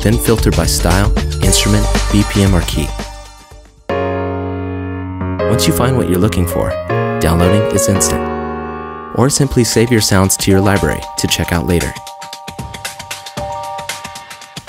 then 0.02 0.16
filter 0.16 0.50
by 0.50 0.66
style, 0.66 1.12
instrument, 1.44 1.84
BPM, 2.10 2.52
or 2.52 2.64
key. 2.66 2.88
Once 5.48 5.66
you 5.66 5.72
find 5.72 5.96
what 5.96 6.08
you're 6.08 6.18
looking 6.18 6.46
for, 6.46 6.70
downloading 7.20 7.62
is 7.74 7.88
instant. 7.88 8.20
Or 9.18 9.28
simply 9.28 9.64
save 9.64 9.90
your 9.90 10.00
sounds 10.00 10.36
to 10.38 10.50
your 10.50 10.60
library 10.60 11.00
to 11.18 11.26
check 11.26 11.52
out 11.52 11.66
later. 11.66 11.92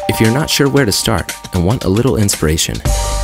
If 0.10 0.20
you're 0.20 0.34
not 0.34 0.50
sure 0.50 0.70
where 0.70 0.86
to 0.86 0.92
start 0.92 1.32
and 1.54 1.66
want 1.66 1.86
a 1.86 1.90
little 1.90 2.18
inspiration, 2.18 2.76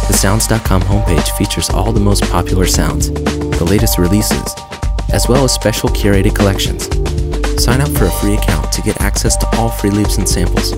the 0.08 0.14
Sounds.com 0.14 0.84
homepage 0.84 1.36
features 1.38 1.70
all 1.70 1.92
the 1.92 2.00
most 2.00 2.24
popular 2.32 2.66
sounds, 2.66 3.12
the 3.12 3.68
latest 3.70 3.98
releases, 3.98 4.56
as 5.12 5.28
well 5.28 5.44
as 5.44 5.54
special 5.54 5.90
curated 5.90 6.36
collections. 6.36 6.88
Sign 7.62 7.82
up 7.82 7.90
for 7.90 8.06
a 8.06 8.12
free 8.12 8.36
account 8.36 8.72
to 8.72 8.82
get 8.82 9.02
access 9.02 9.36
to 9.38 9.48
all 9.58 9.70
free 9.70 9.90
loops 9.90 10.18
and 10.18 10.30
samples 10.30 10.74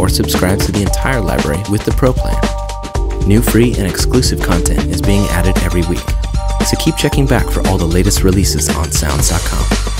or 0.00 0.08
subscribe 0.08 0.58
to 0.60 0.72
the 0.72 0.80
entire 0.80 1.20
library 1.20 1.62
with 1.70 1.84
the 1.84 1.92
Pro 1.92 2.12
plan. 2.12 2.40
New 3.28 3.42
free 3.42 3.74
and 3.74 3.86
exclusive 3.86 4.40
content 4.40 4.86
is 4.86 5.02
being 5.02 5.24
added 5.28 5.56
every 5.58 5.82
week, 5.82 6.08
so 6.66 6.76
keep 6.78 6.96
checking 6.96 7.26
back 7.26 7.48
for 7.50 7.64
all 7.68 7.76
the 7.76 7.84
latest 7.84 8.22
releases 8.24 8.68
on 8.70 8.90
Sounds.com. 8.90 9.90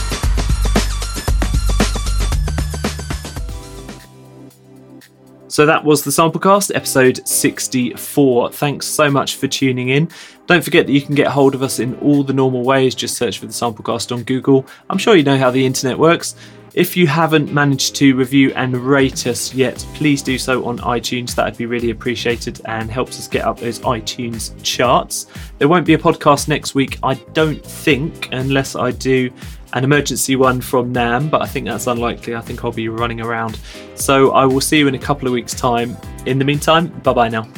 So 5.50 5.66
that 5.66 5.84
was 5.84 6.04
the 6.04 6.10
Samplecast, 6.10 6.74
episode 6.74 7.26
64. 7.28 8.52
Thanks 8.52 8.86
so 8.86 9.10
much 9.10 9.36
for 9.36 9.48
tuning 9.48 9.88
in. 9.88 10.08
Don't 10.46 10.64
forget 10.64 10.86
that 10.86 10.92
you 10.92 11.02
can 11.02 11.14
get 11.14 11.26
hold 11.26 11.54
of 11.54 11.62
us 11.62 11.80
in 11.80 11.96
all 11.96 12.22
the 12.22 12.32
normal 12.32 12.62
ways. 12.62 12.94
Just 12.94 13.16
search 13.16 13.38
for 13.38 13.46
the 13.46 13.52
Samplecast 13.52 14.10
on 14.10 14.22
Google. 14.22 14.64
I'm 14.88 14.96
sure 14.96 15.16
you 15.16 15.22
know 15.22 15.36
how 15.36 15.50
the 15.50 15.66
internet 15.66 15.98
works. 15.98 16.36
If 16.74 16.96
you 16.96 17.08
haven't 17.08 17.52
managed 17.52 17.96
to 17.96 18.14
review 18.14 18.52
and 18.54 18.76
rate 18.76 19.26
us 19.26 19.52
yet, 19.52 19.84
please 19.94 20.22
do 20.22 20.38
so 20.38 20.64
on 20.64 20.78
iTunes. 20.78 21.34
That'd 21.34 21.58
be 21.58 21.66
really 21.66 21.90
appreciated 21.90 22.60
and 22.64 22.88
helps 22.88 23.18
us 23.18 23.26
get 23.26 23.44
up 23.44 23.58
those 23.58 23.80
iTunes 23.80 24.52
charts. 24.62 25.26
There 25.58 25.68
won't 25.68 25.84
be 25.84 25.94
a 25.94 25.98
podcast 25.98 26.46
next 26.46 26.76
week, 26.76 26.98
I 27.02 27.14
don't 27.32 27.64
think, 27.64 28.28
unless 28.30 28.76
I 28.76 28.92
do 28.92 29.32
an 29.72 29.82
emergency 29.82 30.36
one 30.36 30.60
from 30.60 30.94
NAMM, 30.94 31.30
but 31.30 31.42
I 31.42 31.46
think 31.46 31.66
that's 31.66 31.88
unlikely. 31.88 32.36
I 32.36 32.40
think 32.40 32.64
I'll 32.64 32.72
be 32.72 32.88
running 32.88 33.20
around. 33.20 33.58
So 33.96 34.30
I 34.30 34.44
will 34.44 34.60
see 34.60 34.78
you 34.78 34.86
in 34.86 34.94
a 34.94 34.98
couple 34.98 35.26
of 35.26 35.34
weeks' 35.34 35.54
time. 35.54 35.96
In 36.26 36.38
the 36.38 36.44
meantime, 36.44 36.86
bye 37.00 37.12
bye 37.12 37.28
now. 37.28 37.48